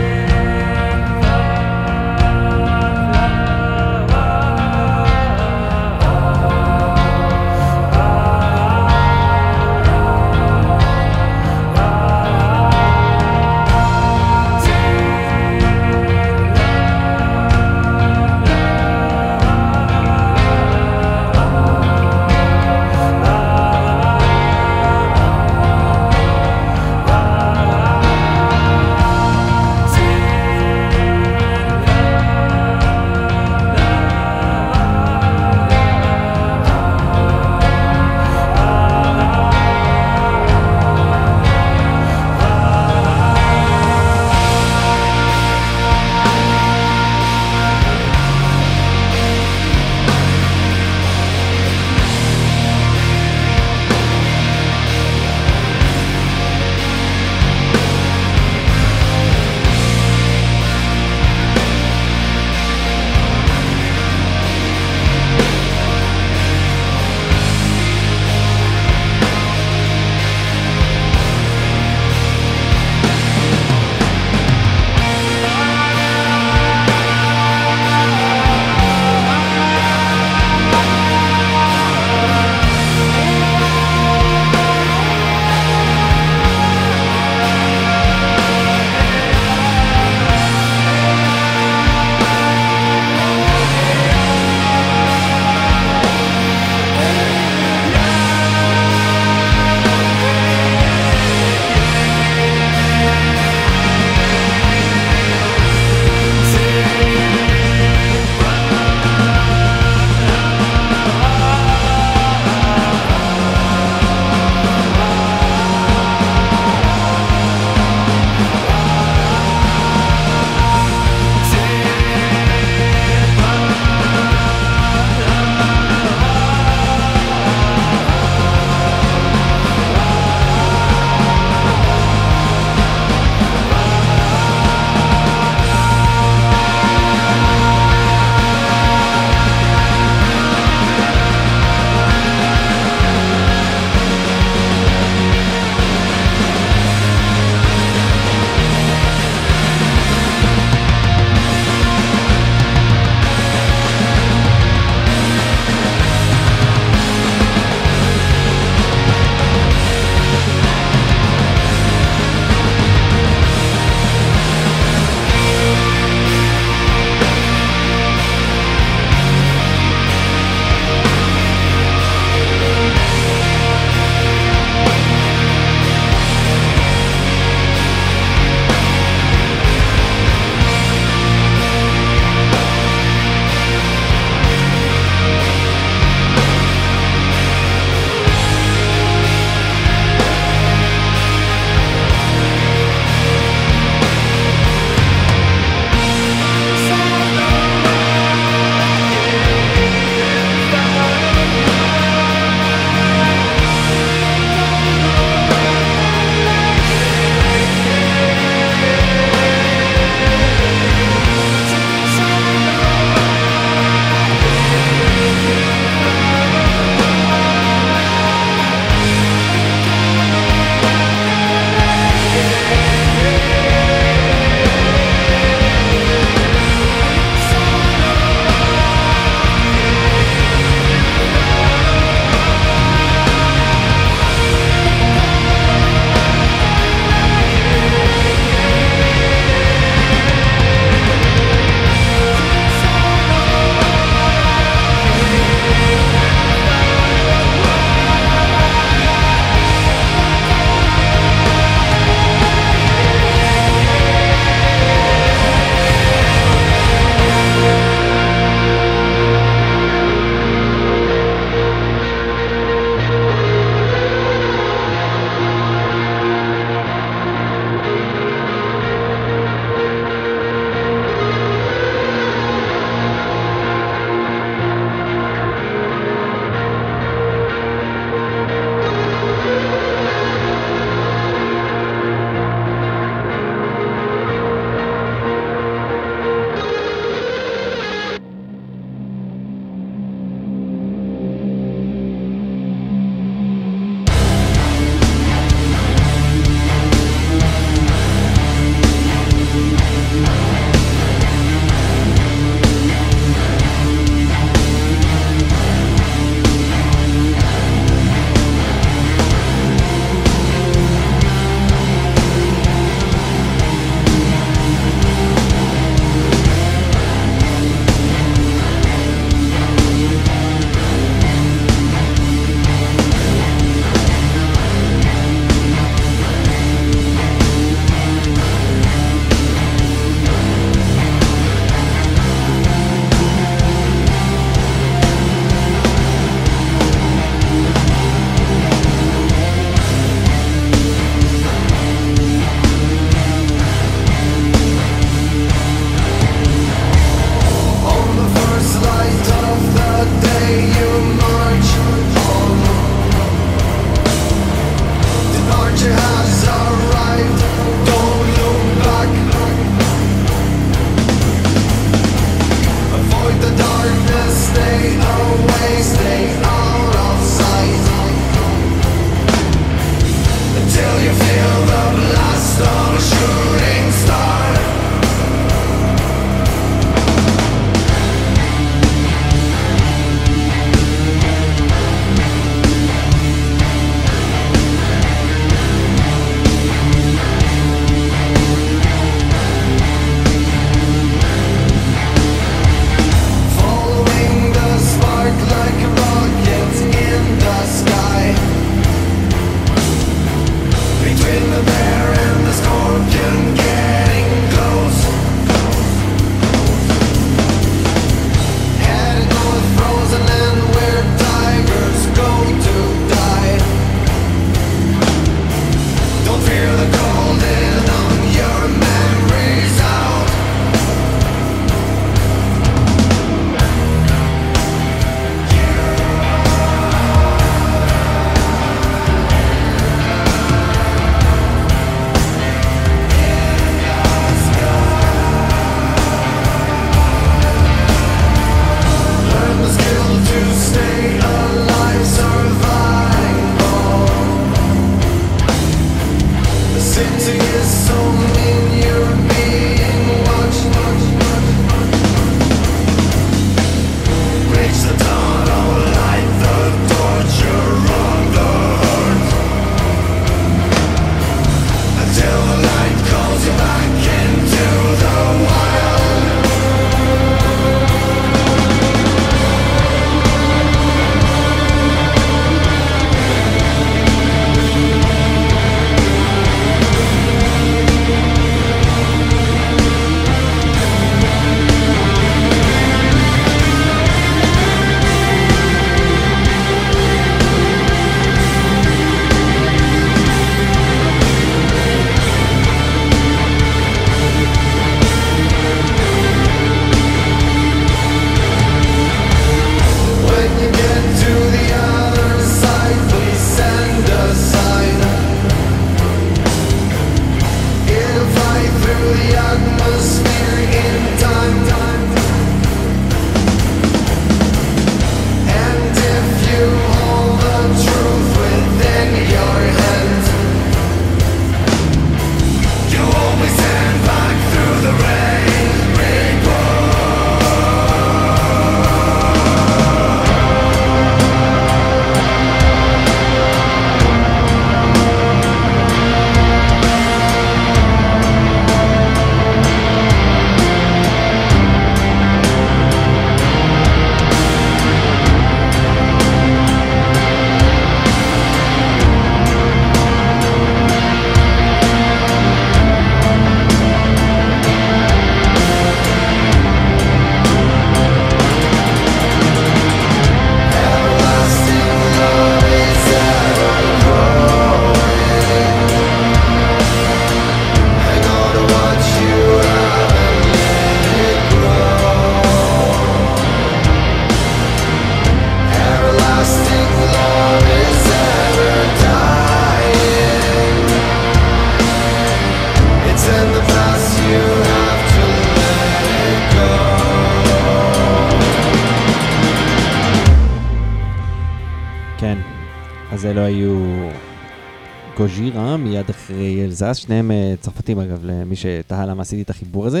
אלזס, 596.82 596.96
שניהם 596.96 597.30
אה, 597.30 597.54
צרפתים 597.60 597.98
אגב, 597.98 598.20
למי 598.24 598.56
שתהה 598.56 599.06
למה 599.06 599.22
עשיתי 599.22 599.42
את 599.42 599.50
החיבור 599.50 599.86
הזה. 599.86 600.00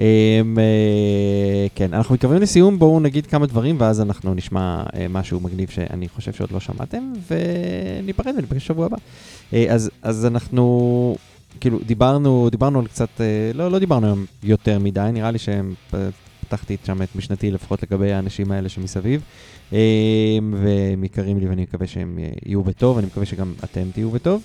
אה, 0.00 0.04
אה, 0.58 1.66
כן, 1.74 1.94
אנחנו 1.94 2.14
מתקרבים 2.14 2.42
לסיום, 2.42 2.78
בואו 2.78 3.00
נגיד 3.00 3.26
כמה 3.26 3.46
דברים 3.46 3.76
ואז 3.78 4.00
אנחנו 4.00 4.34
נשמע 4.34 4.82
אה, 4.94 5.06
משהו 5.10 5.40
מגניב 5.40 5.68
שאני 5.68 6.08
חושב 6.08 6.32
שעוד 6.32 6.52
לא 6.52 6.60
שמעתם, 6.60 7.12
וניפרד 7.30 8.34
וניפגש 8.36 8.62
בשבוע 8.64 8.86
הבא. 8.86 8.96
אז, 9.68 9.90
אז 10.02 10.26
אנחנו, 10.26 11.16
כאילו, 11.60 11.78
דיברנו, 11.86 12.48
דיברנו 12.50 12.78
על 12.78 12.86
קצת, 12.86 13.20
לא, 13.54 13.70
לא 13.70 13.78
דיברנו 13.78 14.06
היום 14.06 14.24
יותר 14.42 14.78
מדי, 14.78 15.08
נראה 15.12 15.30
לי 15.30 15.38
שפתחתי 15.38 16.76
שם 16.84 17.02
את 17.02 17.16
משנתי 17.16 17.50
לפחות 17.50 17.82
לגבי 17.82 18.12
האנשים 18.12 18.52
האלה 18.52 18.68
שמסביב. 18.68 19.22
אה, 19.72 19.78
והם 20.52 21.04
יקרים 21.04 21.38
לי 21.38 21.46
ואני 21.46 21.62
מקווה 21.62 21.86
שהם 21.86 22.18
יהיו 22.46 22.62
בטוב, 22.62 22.98
אני 22.98 23.06
מקווה 23.06 23.26
שגם 23.26 23.52
אתם 23.64 23.82
תהיו 23.92 24.10
בטוב. 24.10 24.42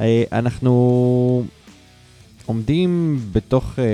אה, 0.00 0.24
אנחנו 0.32 1.44
עומדים 2.46 3.20
בתוך 3.32 3.78
אה, 3.78 3.84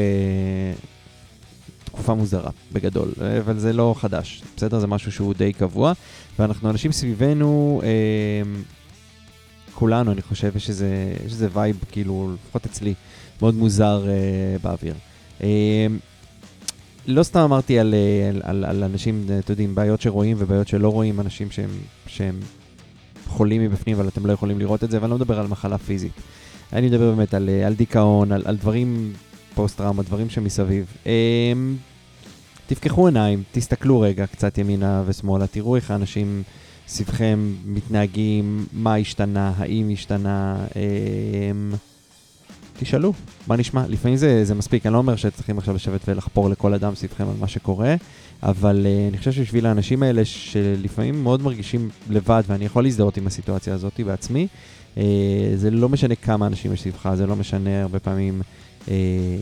תקופה 1.84 2.14
מוזרה, 2.14 2.50
בגדול, 2.72 3.12
אה, 3.22 3.38
אבל 3.38 3.58
זה 3.58 3.72
לא 3.72 3.94
חדש, 3.98 4.42
בסדר? 4.56 4.78
זה 4.78 4.86
משהו 4.86 5.12
שהוא 5.12 5.34
די 5.34 5.52
קבוע, 5.52 5.92
ואנחנו 6.38 6.70
אנשים 6.70 6.92
סביבנו, 6.92 7.82
כולנו, 9.74 10.12
אני 10.12 10.22
חושב, 10.22 10.56
יש 10.56 10.68
איזה, 10.68 11.14
יש 11.26 11.32
איזה 11.32 11.48
וייב, 11.52 11.78
כאילו, 11.90 12.34
לפחות 12.34 12.66
אצלי, 12.66 12.94
מאוד 13.42 13.54
מוזר 13.54 14.04
באוויר. 14.62 14.94
לא 17.06 17.22
סתם 17.22 17.40
אמרתי 17.40 17.78
על, 17.78 17.94
על, 18.28 18.42
על, 18.44 18.64
על 18.64 18.84
אנשים, 18.84 19.26
אתם 19.38 19.52
יודעים, 19.52 19.74
בעיות 19.74 20.00
שרואים 20.00 20.36
ובעיות 20.40 20.68
שלא 20.68 20.88
רואים, 20.88 21.20
אנשים 21.20 21.50
שהם, 21.50 21.70
שהם 22.06 22.40
חולים 23.32 23.62
מבפנים, 23.62 23.96
אבל 23.96 24.08
אתם 24.08 24.26
לא 24.26 24.32
יכולים 24.32 24.58
לראות 24.58 24.84
את 24.84 24.90
זה, 24.90 24.98
ואני 25.00 25.10
לא 25.10 25.16
מדבר 25.16 25.40
על 25.40 25.46
מחלה 25.46 25.78
פיזית. 25.78 26.12
אני 26.72 26.86
מדבר 26.86 27.10
באמת 27.14 27.34
על, 27.34 27.48
אה, 27.48 27.66
על 27.66 27.74
דיכאון, 27.74 28.32
על, 28.32 28.42
על 28.44 28.56
דברים 28.56 29.12
פוסט-טראומה, 29.54 30.02
דברים 30.02 30.30
שמסביב. 30.30 30.86
אמ, 31.06 31.76
תפקחו 32.66 33.06
עיניים, 33.06 33.42
תסתכלו 33.52 34.00
רגע 34.00 34.26
קצת 34.26 34.58
ימינה 34.58 35.02
ושמאלה, 35.06 35.46
תראו 35.46 35.76
איך 35.76 35.90
האנשים 35.90 36.42
סביבכם 36.88 37.52
מתנהגים, 37.66 38.66
מה 38.72 38.96
השתנה, 38.96 39.52
האם 39.56 39.90
השתנה. 39.92 40.66
תשאלו, 42.82 43.12
מה 43.46 43.56
נשמע? 43.56 43.84
לפעמים 43.88 44.16
זה, 44.16 44.44
זה 44.44 44.54
מספיק, 44.54 44.86
אני 44.86 44.92
לא 44.92 44.98
אומר 44.98 45.16
שצריכים 45.16 45.58
עכשיו 45.58 45.74
לשבת 45.74 46.00
ולחפור 46.08 46.50
לכל 46.50 46.74
אדם 46.74 46.94
סביבכם 46.94 47.28
על 47.28 47.34
מה 47.40 47.48
שקורה, 47.48 47.94
אבל 48.42 48.86
uh, 48.86 49.10
אני 49.10 49.18
חושב 49.18 49.32
שבשביל 49.32 49.66
האנשים 49.66 50.02
האלה 50.02 50.24
שלפעמים 50.24 51.22
מאוד 51.22 51.42
מרגישים 51.42 51.88
לבד, 52.10 52.42
ואני 52.46 52.64
יכול 52.64 52.82
להזדהות 52.82 53.16
עם 53.16 53.26
הסיטואציה 53.26 53.74
הזאת 53.74 54.00
בעצמי, 54.00 54.46
uh, 54.94 54.98
זה 55.56 55.70
לא 55.70 55.88
משנה 55.88 56.14
כמה 56.14 56.46
אנשים 56.46 56.72
יש 56.72 56.80
סביבך, 56.80 57.14
זה 57.14 57.26
לא 57.26 57.36
משנה 57.36 57.82
הרבה 57.82 57.98
פעמים 57.98 58.42
uh, 58.86 58.88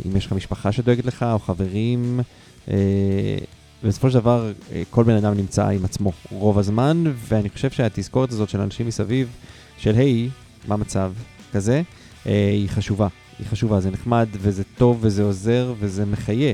אם 0.06 0.16
יש 0.16 0.26
לך 0.26 0.32
משפחה 0.32 0.72
שדואגת 0.72 1.04
לך, 1.04 1.22
או 1.32 1.38
חברים. 1.38 2.20
Uh, 2.66 2.70
בסופו 3.84 4.10
של 4.10 4.18
דבר, 4.18 4.52
כל 4.90 5.04
בן 5.04 5.16
אדם 5.16 5.34
נמצא 5.34 5.68
עם 5.68 5.84
עצמו 5.84 6.12
רוב 6.30 6.58
הזמן, 6.58 7.04
ואני 7.28 7.48
חושב 7.50 7.70
שהתזכורת 7.70 8.32
הזאת 8.32 8.48
של 8.48 8.60
אנשים 8.60 8.86
מסביב, 8.86 9.28
של 9.78 9.94
היי, 9.94 10.28
מה 10.68 10.74
המצב, 10.74 11.12
כזה, 11.52 11.82
היא 12.24 12.68
חשובה. 12.68 13.08
היא 13.40 13.48
חשובה, 13.48 13.80
זה 13.80 13.90
נחמד 13.90 14.28
וזה 14.32 14.62
טוב 14.78 14.98
וזה 15.00 15.22
עוזר 15.22 15.74
וזה 15.78 16.06
מחיה. 16.06 16.52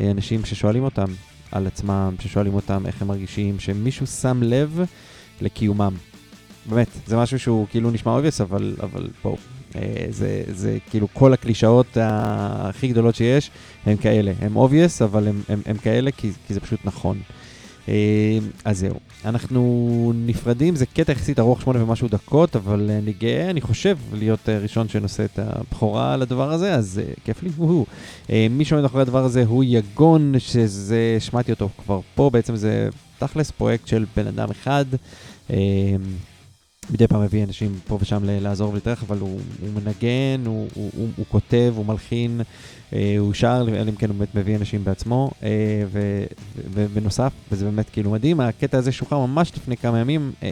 אה, 0.00 0.10
אנשים 0.10 0.44
ששואלים 0.44 0.84
אותם 0.84 1.06
על 1.52 1.66
עצמם, 1.66 2.14
ששואלים 2.20 2.54
אותם 2.54 2.86
איך 2.86 3.02
הם 3.02 3.08
מרגישים, 3.08 3.60
שמישהו 3.60 4.06
שם 4.06 4.40
לב 4.42 4.80
לקיומם. 5.40 5.94
באמת, 6.66 6.88
זה 7.06 7.16
משהו 7.16 7.38
שהוא 7.38 7.66
כאילו 7.70 7.90
נשמע 7.90 8.12
obvious, 8.12 8.40
אבל, 8.40 8.76
אבל 8.82 9.08
בואו, 9.22 9.36
אה, 9.76 10.06
זה, 10.10 10.42
זה 10.48 10.78
כאילו 10.90 11.08
כל 11.12 11.32
הקלישאות 11.32 11.96
הכי 12.00 12.88
גדולות 12.88 13.14
שיש, 13.14 13.50
הם 13.86 13.96
כאלה. 13.96 14.32
הם 14.40 14.56
obvious, 14.56 15.02
אבל 15.02 15.28
הם, 15.28 15.42
הם, 15.48 15.62
הם 15.66 15.76
כאלה 15.76 16.10
כי, 16.10 16.30
כי 16.46 16.54
זה 16.54 16.60
פשוט 16.60 16.80
נכון. 16.84 17.20
אה, 17.88 18.38
אז 18.64 18.78
זהו. 18.78 18.94
אנחנו 19.24 20.12
נפרדים, 20.26 20.76
זה 20.76 20.86
קטע 20.86 21.12
יחסית 21.12 21.38
ארוך, 21.38 21.62
שמונה 21.62 21.84
ומשהו 21.84 22.08
דקות, 22.08 22.56
אבל 22.56 22.90
אני 22.90 23.12
גאה, 23.12 23.50
אני 23.50 23.60
חושב, 23.60 23.98
להיות 24.12 24.48
אה, 24.48 24.58
ראשון 24.58 24.88
שנושא 24.88 25.24
את 25.24 25.38
הבכורה 25.38 26.14
על 26.14 26.22
הדבר 26.22 26.52
הזה, 26.52 26.74
אז 26.74 27.00
כיף 27.24 27.42
לי, 27.42 27.50
מי 28.50 28.64
שעומד 28.64 28.82
מאחורי 28.82 29.02
הדבר 29.02 29.24
הזה 29.24 29.44
הוא 29.44 29.64
יגון, 29.66 30.34
שזה, 30.38 31.16
שמעתי 31.20 31.52
אותו 31.52 31.68
כבר 31.84 32.00
פה, 32.14 32.30
בעצם 32.30 32.56
זה 32.56 32.88
תכלס 33.18 33.50
פרויקט 33.50 33.86
של 33.86 34.04
בן 34.16 34.26
אדם 34.26 34.48
אחד. 34.50 34.84
מדי 36.90 37.06
פעם 37.06 37.22
מביא 37.22 37.44
אנשים 37.44 37.78
פה 37.86 37.98
ושם 38.00 38.18
לעזור 38.24 38.70
ולהתארח, 38.70 39.02
אבל 39.02 39.18
הוא, 39.18 39.40
הוא 39.60 39.68
מנגן, 39.74 40.46
הוא, 40.46 40.68
הוא, 40.74 40.90
הוא, 40.96 41.08
הוא 41.16 41.26
כותב, 41.28 41.72
הוא 41.76 41.86
מלחין, 41.86 42.40
אה, 42.40 42.44
הוא 43.18 43.34
שר, 43.34 43.64
אלא 43.68 43.90
אם 43.90 43.94
כן 43.94 44.08
הוא 44.08 44.16
באמת 44.18 44.34
מביא 44.34 44.56
אנשים 44.56 44.84
בעצמו, 44.84 45.30
אה, 45.42 45.48
ובנוסף, 46.72 47.32
וזה 47.52 47.64
באמת 47.64 47.90
כאילו 47.90 48.10
מדהים, 48.10 48.40
הקטע 48.40 48.78
הזה 48.78 48.92
שוחרר 48.92 49.26
ממש 49.26 49.52
לפני 49.56 49.76
כמה 49.76 49.98
ימים, 49.98 50.32
אה, 50.42 50.50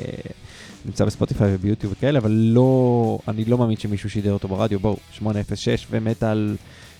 נמצא 0.85 1.05
בספוטיפיי 1.05 1.55
וביוטיוב 1.55 1.93
וכאלה, 1.93 2.19
אבל 2.19 2.31
לא, 2.31 3.19
אני 3.29 3.45
לא 3.45 3.59
מאמין 3.59 3.77
שמישהו 3.77 4.11
שידר 4.11 4.33
אותו 4.33 4.49
ברדיו, 4.49 4.81
בואו, 4.81 4.97
806 5.13 5.87
ומטאל 5.91 6.57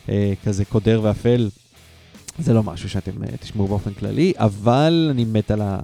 אה, 0.09 0.33
כזה 0.45 0.65
קודר 0.65 1.01
ואפל, 1.03 1.49
זה 2.39 2.55
לא 2.55 2.63
משהו 2.63 2.89
שאתם 2.89 3.25
אה, 3.25 3.37
תשמעו 3.41 3.67
באופן 3.67 3.93
כללי, 3.93 4.33
אבל 4.37 5.09
אני 5.11 5.25
מת 5.25 5.51
על 5.51 5.63
ה... 5.63 5.79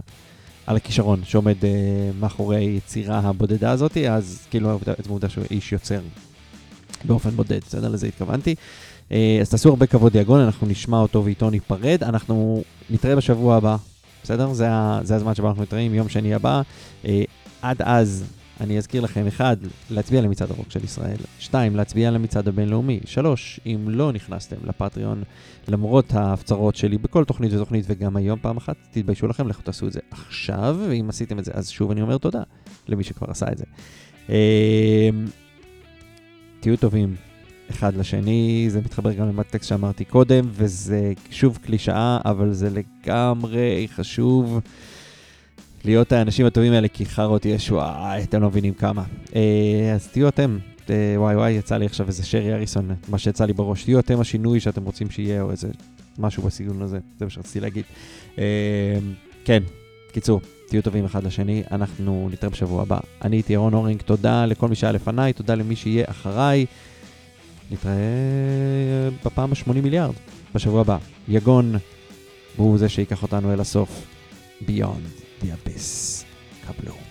על 0.66 0.76
הכישרון 0.76 1.20
שעומד 1.24 1.56
uh, 1.62 1.66
מאחורי 2.20 2.56
היצירה 2.56 3.18
הבודדה 3.18 3.70
הזאת, 3.70 3.96
אז 3.96 4.46
כאילו 4.50 4.78
עצם 4.86 5.10
העובדה 5.10 5.28
שהוא 5.28 5.44
איש 5.50 5.72
יוצר 5.72 6.00
באופן 7.04 7.30
בודד, 7.30 7.60
בסדר? 7.66 7.88
לזה 7.88 8.06
התכוונתי. 8.06 8.54
Uh, 8.54 8.91
אז 9.10 9.50
תעשו 9.50 9.68
הרבה 9.68 9.86
כבוד 9.86 10.12
דיאגון, 10.12 10.40
אנחנו 10.40 10.66
נשמע 10.66 10.98
אותו 10.98 11.24
ואיתו 11.24 11.50
ניפרד. 11.50 12.02
אנחנו 12.02 12.62
נתראה 12.90 13.16
בשבוע 13.16 13.56
הבא, 13.56 13.76
בסדר? 14.22 14.52
זה, 14.52 14.68
זה 15.02 15.16
הזמן 15.16 15.34
שבו 15.34 15.48
אנחנו 15.48 15.62
נתראים, 15.62 15.94
יום 15.94 16.08
שני 16.08 16.34
הבא. 16.34 16.62
Uh, 17.04 17.06
עד 17.62 17.82
אז, 17.82 18.24
אני 18.60 18.78
אזכיר 18.78 19.02
לכם, 19.02 19.26
אחד, 19.26 19.56
להצביע 19.90 20.20
למצעד 20.20 20.50
הרוק 20.50 20.70
של 20.70 20.84
ישראל, 20.84 21.16
שתיים, 21.38 21.76
להצביע 21.76 22.10
למצעד 22.10 22.48
הבינלאומי, 22.48 23.00
שלוש, 23.04 23.60
אם 23.66 23.84
לא 23.88 24.12
נכנסתם 24.12 24.56
לפטריון, 24.64 25.22
למרות 25.68 26.14
ההפצרות 26.14 26.76
שלי 26.76 26.98
בכל 26.98 27.24
תוכנית 27.24 27.52
ותוכנית 27.52 27.84
וגם 27.88 28.16
היום 28.16 28.38
פעם 28.42 28.56
אחת, 28.56 28.76
תתביישו 28.90 29.26
לכם, 29.26 29.48
לכו 29.48 29.62
תעשו 29.62 29.86
את 29.86 29.92
זה 29.92 30.00
עכשיו, 30.10 30.76
ואם 30.88 31.06
עשיתם 31.08 31.38
את 31.38 31.44
זה, 31.44 31.52
אז 31.54 31.68
שוב 31.68 31.90
אני 31.90 32.02
אומר 32.02 32.18
תודה 32.18 32.42
למי 32.88 33.04
שכבר 33.04 33.30
עשה 33.30 33.46
את 33.52 33.58
זה. 33.58 33.64
אה, 34.30 35.10
תהיו 36.60 36.76
טובים 36.76 37.14
אחד 37.72 37.96
לשני, 37.96 38.66
זה 38.68 38.80
מתחבר 38.80 39.12
גם 39.12 39.40
לטקסט 39.40 39.68
שאמרתי 39.68 40.04
קודם, 40.04 40.44
וזה 40.52 41.12
שוב 41.30 41.58
קלישאה, 41.62 42.18
אבל 42.24 42.52
זה 42.52 42.68
לגמרי 42.70 43.86
חשוב 43.94 44.60
להיות 45.84 46.12
האנשים 46.12 46.46
הטובים 46.46 46.72
האלה, 46.72 46.88
כי 46.88 47.06
חארות 47.06 47.44
יש, 47.46 47.70
וואי, 47.70 48.22
אתם 48.22 48.42
לא 48.42 48.48
מבינים 48.48 48.74
כמה. 48.74 49.04
אה, 49.34 49.92
אז 49.94 50.08
תהיו 50.08 50.28
אתם. 50.28 50.58
אה, 50.90 51.14
וואי 51.16 51.36
וואי, 51.36 51.50
יצא 51.52 51.76
לי 51.76 51.86
עכשיו 51.86 52.06
איזה 52.06 52.24
שרי 52.24 52.54
אריסון, 52.54 52.90
מה 53.08 53.18
שיצא 53.18 53.44
לי 53.44 53.52
בראש. 53.52 53.84
תהיו 53.84 53.98
אתם 53.98 54.20
השינוי 54.20 54.60
שאתם 54.60 54.84
רוצים 54.84 55.10
שיהיה, 55.10 55.42
או 55.42 55.50
איזה 55.50 55.68
משהו 56.18 56.42
בסגנון 56.42 56.82
הזה, 56.82 56.98
זה 57.18 57.24
מה 57.24 57.30
שרציתי 57.30 57.60
להגיד. 57.60 57.84
אה, 58.38 58.98
כן, 59.44 59.62
קיצור, 60.12 60.40
תהיו 60.68 60.82
טובים 60.82 61.04
אחד 61.04 61.24
לשני, 61.24 61.62
אנחנו 61.70 62.28
נתראה 62.32 62.50
בשבוע 62.50 62.82
הבא. 62.82 62.98
אני 63.22 63.36
הייתי 63.36 63.52
ירון 63.52 63.74
אורינג, 63.74 64.02
תודה 64.02 64.46
לכל 64.46 64.68
מי 64.68 64.74
שהיה 64.74 64.92
לפניי, 64.92 65.32
תודה 65.32 65.54
למי 65.54 65.76
שיהיה 65.76 66.04
אחריי. 66.08 66.66
נתראה 67.72 69.08
בפעם 69.24 69.50
ה-80 69.52 69.72
מיליארד 69.82 70.14
בשבוע 70.54 70.80
הבא. 70.80 70.98
יגון 71.28 71.74
הוא 72.56 72.78
זה 72.78 72.88
שייקח 72.88 73.22
אותנו 73.22 73.52
אל 73.52 73.60
הסוף. 73.60 74.06
Beyond 74.62 75.42
the 75.42 75.46
Abyss. 75.46 76.24
קבלו. 76.66 77.01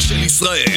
של 0.00 0.22
ישראל. 0.22 0.75